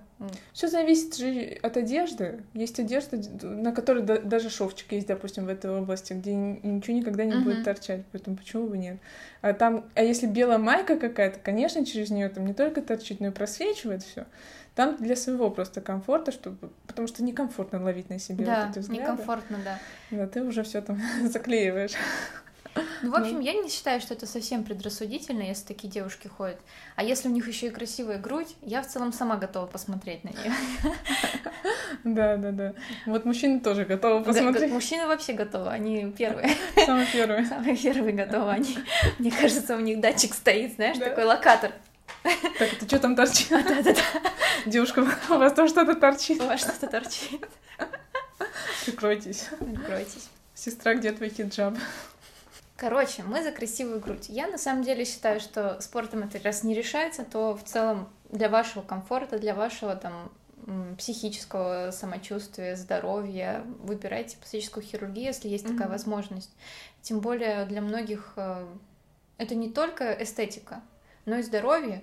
Все 0.53 0.68
зависит 0.68 1.16
же 1.16 1.59
от 1.62 1.79
одежды. 1.79 2.42
Есть 2.53 2.79
одежда, 2.79 3.18
на 3.42 3.72
которой 3.72 4.03
даже 4.03 4.50
шовчик 4.50 4.92
есть, 4.92 5.07
допустим, 5.07 5.46
в 5.46 5.48
этой 5.48 5.70
области, 5.70 6.12
где 6.12 6.35
ничего 6.35 6.94
никогда 6.94 7.24
не 7.24 7.33
uh-huh. 7.33 7.42
будет 7.42 7.64
торчать, 7.64 8.03
поэтому 8.12 8.37
почему 8.37 8.66
бы 8.66 8.77
нет? 8.77 8.98
А 9.40 9.55
там, 9.55 9.87
а 9.94 10.03
если 10.03 10.27
белая 10.27 10.59
майка 10.59 10.98
какая-то, 10.98 11.38
конечно, 11.38 11.87
через 11.87 12.11
нее 12.11 12.29
там 12.29 12.44
не 12.44 12.53
только 12.53 12.83
торчит, 12.83 13.18
но 13.18 13.29
и 13.29 13.31
просвечивает 13.31 14.03
все. 14.03 14.27
Там 14.75 14.97
для 14.97 15.15
своего 15.15 15.51
просто 15.51 15.81
комфорта, 15.81 16.33
чтобы, 16.33 16.71
потому 16.89 17.07
что 17.07 17.23
некомфортно 17.23 17.83
ловить 17.83 18.11
на 18.11 18.19
себе 18.19 18.45
да, 18.45 18.63
вот 18.63 18.71
эти 18.73 18.79
взгляды. 18.81 19.03
некомфортно, 19.03 19.59
да. 19.65 19.79
Да, 20.11 20.27
ты 20.27 20.43
уже 20.43 20.65
все 20.65 20.81
там 20.81 21.01
заклеиваешь. 21.25 21.93
Ну, 23.03 23.11
в 23.11 23.15
общем, 23.15 23.39
я 23.39 23.53
не 23.53 23.69
считаю, 23.69 24.01
что 24.01 24.15
это 24.15 24.27
совсем 24.27 24.65
предрассудительно, 24.65 25.43
если 25.43 25.65
такие 25.65 25.89
девушки 25.89 26.27
ходят. 26.27 26.59
А 26.97 27.05
если 27.05 27.29
у 27.29 27.31
них 27.31 27.47
еще 27.47 27.69
и 27.69 27.71
красивая 27.71 28.19
грудь, 28.19 28.57
я 28.63 28.83
в 28.83 28.89
целом 28.89 29.13
сама 29.13 29.37
готова 29.37 29.67
посмотреть 29.67 30.25
на 30.25 30.31
нее. 30.31 30.53
Да, 32.03 32.37
да, 32.37 32.51
да. 32.51 32.75
Вот 33.07 33.25
мужчины 33.25 33.61
тоже 33.61 33.85
готовы 33.85 34.25
посмотреть. 34.25 34.73
Мужчины 34.73 35.07
вообще 35.07 35.35
готовы, 35.35 35.71
они 35.71 36.13
первые. 36.17 36.51
Самые 36.85 37.07
первые. 37.07 37.47
Самые 37.47 37.77
первые 37.77 38.13
готовы. 38.13 38.51
Они, 38.51 38.79
мне 39.19 39.31
кажется, 39.31 39.77
у 39.77 39.81
них 39.81 40.01
датчик 40.01 40.35
стоит, 40.35 40.75
знаешь, 40.75 40.99
такой 40.99 41.25
локатор. 41.25 41.73
Так, 42.59 42.73
это 42.73 42.87
что 42.87 42.99
там 42.99 43.15
торчит? 43.17 43.49
Да, 43.51 43.63
да, 43.63 43.83
да. 43.83 43.95
Девушка, 44.66 45.00
у 45.31 45.35
вас 45.35 45.53
там 45.53 45.68
что-то 45.68 45.94
торчит. 45.94 46.40
У 46.40 46.46
вас 46.46 46.61
что-то 46.61 46.87
торчит. 46.87 47.46
Прикройтесь. 48.85 49.48
Прикройтесь. 49.59 50.29
Сестра, 50.55 50.94
где 50.94 51.12
твой 51.12 51.31
хиджаб? 51.31 51.74
Короче, 52.77 53.22
мы 53.22 53.42
за 53.42 53.53
красивую 53.53 54.00
грудь. 54.00 54.29
Я 54.29 54.48
на 54.48 54.59
самом 54.59 54.83
деле 54.83 55.05
считаю, 55.05 55.40
что 55.40 55.81
спортом 55.81 56.22
это 56.22 56.42
раз 56.42 56.64
не 56.64 56.74
решается, 56.74 57.24
то 57.24 57.57
в 57.57 57.64
целом 57.64 58.09
для 58.31 58.48
вашего 58.48 58.83
комфорта, 58.83 59.38
для 59.38 59.55
вашего 59.55 59.94
там 59.94 60.33
психического 60.98 61.90
самочувствия, 61.90 62.74
здоровья, 62.74 63.62
выбирайте 63.81 64.38
пластическую 64.38 64.83
хирургию, 64.83 65.27
если 65.27 65.48
есть 65.48 65.66
mm-hmm. 65.66 65.72
такая 65.72 65.88
возможность. 65.88 66.50
Тем 67.03 67.20
более 67.20 67.66
для 67.66 67.83
многих 67.83 68.33
э, 68.37 68.66
это 69.37 69.55
не 69.55 69.70
только 69.70 70.12
эстетика, 70.12 70.81
но 71.27 71.37
и 71.37 71.42
здоровье, 71.42 72.03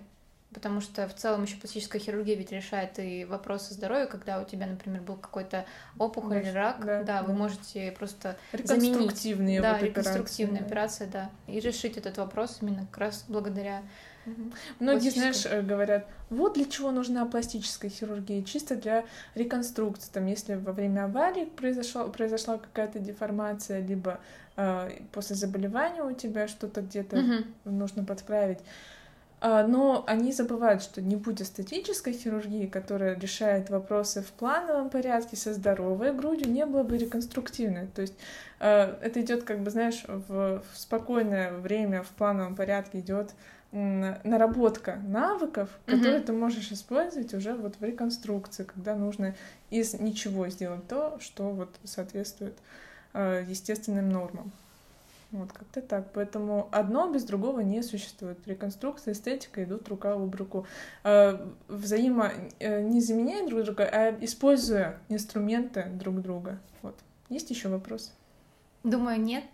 потому 0.54 0.82
что 0.82 1.08
в 1.08 1.14
целом 1.14 1.44
еще 1.44 1.58
пластическая 1.58 2.02
хирургия 2.02 2.36
ведь 2.36 2.52
решает 2.52 3.00
и 3.00 3.26
вопросы 3.26 3.74
здоровья, 3.74 4.06
когда 4.06 4.42
у 4.42 4.46
тебя, 4.46 4.68
например, 4.68 5.02
был 5.02 5.16
какой-то 5.16 5.66
опухоль 5.98 6.38
или 6.38 6.50
рак, 6.50 6.86
да, 6.86 7.04
да, 7.04 7.24
вы 7.24 7.34
можете 7.34 7.92
просто 7.92 8.38
реконструктивные 8.52 9.62
заменить, 9.62 9.80
да, 9.80 9.80
реконструктивные 9.80 10.62
операции, 10.62 11.06
да, 11.12 11.30
и 11.48 11.60
решить 11.60 11.98
этот 11.98 12.18
вопрос 12.18 12.60
именно 12.62 12.86
как 12.88 12.98
раз 12.98 13.26
благодаря 13.28 13.82
Многие, 14.80 15.10
знаешь, 15.10 15.46
э, 15.46 15.62
говорят, 15.62 16.08
вот 16.30 16.54
для 16.54 16.66
чего 16.66 16.92
нужна 16.92 17.26
пластическая 17.26 17.90
хирургия, 17.90 18.44
чисто 18.44 18.76
для 18.76 19.06
реконструкции. 19.34 20.12
Там, 20.12 20.28
если 20.28 20.56
во 20.56 20.74
время 20.74 21.06
аварии 21.06 21.46
произошла, 21.46 22.06
произошла 22.06 22.60
какая-то 22.60 23.00
деформация, 23.00 23.82
либо 23.82 24.20
э, 24.58 24.92
после 25.12 25.36
заболевания 25.36 26.04
у 26.04 26.14
тебя 26.14 26.48
что-то 26.48 26.82
где-то 26.82 27.18
угу. 27.18 27.44
нужно 27.66 28.04
подправить. 28.04 28.60
А, 29.44 29.66
но 29.66 30.04
они 30.06 30.32
забывают, 30.32 30.84
что 30.84 31.02
не 31.02 31.16
будет 31.16 31.42
эстетической 31.42 32.14
хирургии, 32.14 32.68
которая 32.68 33.20
решает 33.20 33.72
вопросы 33.72 34.22
в 34.22 34.32
плановом 34.34 34.92
порядке 34.92 35.36
со 35.36 35.56
здоровой 35.56 36.14
грудью, 36.14 36.52
не 36.52 36.64
было 36.68 36.84
бы 36.84 36.96
реконструктивной. 36.96 37.88
То 37.88 38.04
есть 38.04 38.14
а, 38.60 39.00
это 39.02 39.20
идет, 39.22 39.44
как 39.44 39.62
бы, 39.62 39.72
знаешь, 39.72 40.04
в, 40.08 40.62
спокойное 40.76 41.54
время 41.54 42.04
в 42.04 42.10
плановом 42.10 42.56
порядке 42.56 43.00
идет 43.00 43.32
наработка 43.72 44.98
навыков, 45.08 45.70
которые 45.86 46.20
mm-hmm. 46.20 46.26
ты 46.26 46.34
можешь 46.34 46.72
использовать 46.74 47.34
уже 47.34 47.54
вот 47.54 47.76
в 47.80 47.84
реконструкции, 47.84 48.66
когда 48.66 48.96
нужно 48.96 49.34
из 49.70 49.94
ничего 49.94 50.50
сделать 50.50 50.86
то, 50.90 51.18
что 51.22 51.50
вот 51.52 51.70
соответствует 51.86 52.58
э, 53.14 53.46
естественным 53.48 54.10
нормам. 54.10 54.52
Вот 55.32 55.54
как-то 55.54 55.82
так. 55.82 56.12
Поэтому 56.13 56.67
одно 56.72 57.10
без 57.10 57.24
другого 57.24 57.62
не 57.62 57.82
существует. 57.84 58.38
Реконструкция, 58.46 59.13
эстетика 59.13 59.63
идут 59.63 59.88
рука 59.88 60.13
об 60.13 60.36
руку. 60.36 60.67
Э, 61.04 61.38
взаимо 61.67 62.32
э, 62.60 62.82
не 62.82 63.00
заменяя 63.00 63.48
друг 63.48 63.63
друга, 63.63 63.89
а 63.91 64.17
используя 64.20 65.00
инструменты 65.08 65.86
друг 65.94 66.22
друга. 66.22 66.60
Вот. 66.82 66.96
Есть 67.30 67.50
еще 67.50 67.70
вопрос? 67.70 68.13
Думаю, 68.84 69.22
нет. 69.22 69.46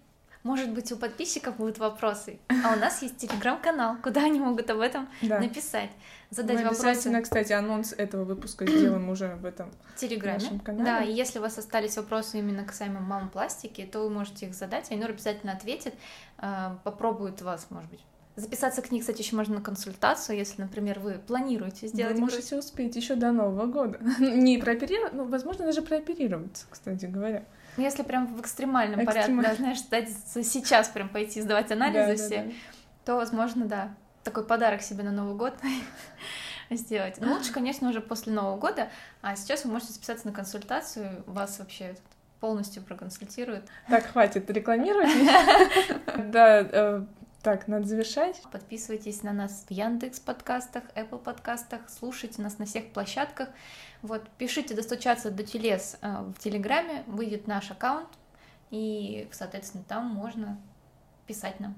Может 0.47 0.69
быть, 0.69 0.89
у 0.93 0.95
подписчиков 0.95 1.57
будут 1.57 1.77
вопросы. 1.77 2.39
А 2.47 2.73
у 2.73 2.79
нас 2.79 3.01
есть 3.01 3.17
телеграм-канал, 3.17 3.97
куда 4.01 4.23
они 4.23 4.39
могут 4.39 4.69
об 4.69 4.79
этом 4.79 5.10
да. 5.21 5.41
написать, 5.41 5.89
задать 6.29 6.60
Мы 6.60 6.63
вопросы. 6.63 6.86
Обязательно, 6.86 7.21
кстати, 7.21 7.51
анонс 7.51 7.91
этого 7.91 8.23
выпуска 8.23 8.65
сделаем 8.67 9.10
уже 9.10 9.36
в 9.36 9.43
этом 9.43 9.69
Телеграме. 9.97 10.39
нашем 10.39 10.60
канале. 10.62 10.86
Да, 10.86 11.03
и 11.03 11.12
если 11.12 11.39
у 11.39 11.41
вас 11.41 11.57
остались 11.57 11.97
вопросы 11.97 12.39
именно 12.39 12.63
касаемо 12.63 13.01
мамы 13.01 13.27
пластики, 13.27 13.83
то 13.91 13.99
вы 13.99 14.10
можете 14.10 14.45
их 14.45 14.55
задать, 14.55 14.89
Айнур 14.89 15.10
обязательно 15.10 15.51
ответит, 15.51 15.93
а, 16.38 16.79
попробует 16.86 17.41
вас, 17.41 17.67
может 17.69 17.89
быть, 17.89 17.99
Записаться 18.38 18.83
к 18.83 18.91
ней, 18.91 18.99
кстати, 18.99 19.23
еще 19.23 19.36
можно 19.36 19.55
на 19.55 19.62
консультацию, 19.62 20.38
если, 20.38 20.62
например, 20.62 20.99
вы 20.99 21.13
планируете 21.13 21.88
сделать. 21.88 22.13
Вы 22.13 22.21
можете 22.21 22.51
грудь. 22.51 22.65
успеть 22.65 22.95
еще 22.95 23.15
до 23.15 23.31
Нового 23.31 23.65
года. 23.65 23.99
Не 24.19 24.60
прооперировать, 24.60 25.13
ну, 25.13 25.25
возможно, 25.25 25.65
даже 25.65 25.81
прооперироваться, 25.81 26.67
кстати 26.69 27.05
говоря. 27.07 27.45
Ну, 27.77 27.83
если 27.83 28.03
прям 28.03 28.27
в 28.27 28.41
экстремальном 28.41 29.03
Экстремаль... 29.03 29.45
порядке, 29.45 29.49
да, 29.49 29.55
знаешь, 29.55 29.79
стать 29.79 30.09
сейчас 30.43 30.89
прям 30.89 31.09
пойти 31.09 31.41
сдавать 31.41 31.71
анализы 31.71 32.07
да, 32.07 32.15
все, 32.15 32.37
да, 32.37 32.43
да. 32.43 32.51
то, 33.05 33.15
возможно, 33.15 33.65
да, 33.65 33.95
такой 34.23 34.45
подарок 34.45 34.81
себе 34.81 35.03
на 35.03 35.11
Новый 35.11 35.35
год 35.35 35.53
сделать. 36.71 37.21
Но 37.21 37.33
лучше, 37.35 37.53
конечно, 37.53 37.89
уже 37.89 38.01
после 38.01 38.33
Нового 38.33 38.57
года, 38.57 38.89
а 39.21 39.35
сейчас 39.35 39.63
вы 39.63 39.71
можете 39.71 39.93
записаться 39.93 40.27
на 40.27 40.33
консультацию, 40.33 41.23
вас 41.27 41.59
вообще 41.59 41.95
полностью 42.39 42.83
проконсультируют. 42.83 43.65
Так, 43.87 44.05
хватит 44.07 44.49
рекламировать. 44.49 45.09
Да, 46.31 46.59
э, 46.61 47.05
так, 47.47 47.69
надо 47.69 47.88
завершать. 47.88 48.41
Подписывайтесь 48.51 49.23
на 49.23 49.31
нас 49.31 49.63
в 49.69 49.71
Яндекс 49.71 50.19
подкастах, 50.19 50.83
Apple 50.95 51.17
подкастах, 51.17 51.79
слушайте 51.88 52.41
нас 52.41 52.60
на 52.60 52.65
всех 52.65 52.91
площадках. 52.91 53.47
Вот, 54.01 54.27
пишите 54.38 54.75
«Достучаться 54.75 55.31
до 55.31 55.43
телес» 55.43 55.97
э, 56.01 56.23
в 56.36 56.39
Телеграме, 56.39 57.05
выйдет 57.07 57.47
наш 57.47 57.71
аккаунт, 57.71 58.10
и, 58.69 59.29
соответственно, 59.31 59.86
там 59.88 60.07
можно 60.07 60.60
писать 61.25 61.62
нам. 61.62 61.75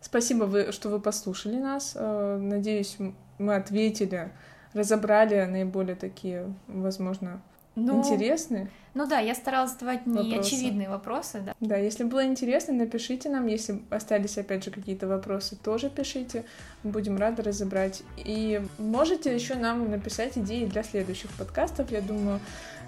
Спасибо, 0.00 0.44
вы, 0.44 0.70
что 0.70 0.90
вы 0.90 1.00
послушали 1.00 1.56
нас. 1.56 1.94
Э, 1.96 2.38
надеюсь, 2.40 2.98
мы 3.38 3.56
ответили, 3.56 4.30
разобрали 4.74 5.44
наиболее 5.46 5.96
такие, 5.96 6.54
возможно, 6.68 7.42
ну, 7.86 7.98
интересные. 7.98 8.70
Ну 8.94 9.06
да, 9.06 9.20
я 9.20 9.34
старалась 9.34 9.72
задавать 9.72 10.06
неочевидные 10.06 10.88
вопросы, 10.88 11.40
да. 11.44 11.54
Да, 11.60 11.76
если 11.76 12.04
было 12.04 12.26
интересно, 12.26 12.74
напишите 12.74 13.28
нам. 13.28 13.46
Если 13.46 13.80
остались, 13.90 14.38
опять 14.38 14.64
же, 14.64 14.70
какие-то 14.70 15.06
вопросы, 15.06 15.56
тоже 15.56 15.88
пишите. 15.88 16.44
Будем 16.82 17.16
рады 17.16 17.42
разобрать. 17.42 18.02
И 18.16 18.60
можете 18.78 19.34
еще 19.34 19.54
нам 19.54 19.90
написать 19.90 20.36
идеи 20.36 20.64
для 20.64 20.82
следующих 20.82 21.30
подкастов. 21.32 21.92
Я 21.92 22.00
думаю, 22.00 22.40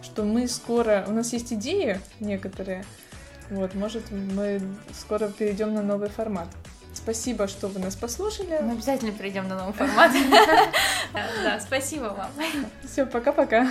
что 0.03 0.24
мы 0.24 0.48
скоро... 0.48 1.05
У 1.07 1.12
нас 1.12 1.33
есть 1.33 1.53
идеи 1.53 2.00
некоторые. 2.18 2.85
Вот, 3.50 3.74
может, 3.74 4.11
мы 4.11 4.61
скоро 4.92 5.29
перейдем 5.29 5.74
на 5.74 5.83
новый 5.83 6.09
формат. 6.09 6.48
Спасибо, 6.92 7.46
что 7.46 7.68
вы 7.68 7.79
нас 7.81 7.94
послушали. 7.94 8.59
Мы 8.62 8.72
обязательно 8.72 9.12
перейдем 9.12 9.48
на 9.48 9.57
новый 9.57 9.74
формат. 9.74 10.11
Да, 11.12 11.59
спасибо 11.61 12.14
вам. 12.16 12.31
Все, 12.85 13.07
пока-пока. 13.07 13.68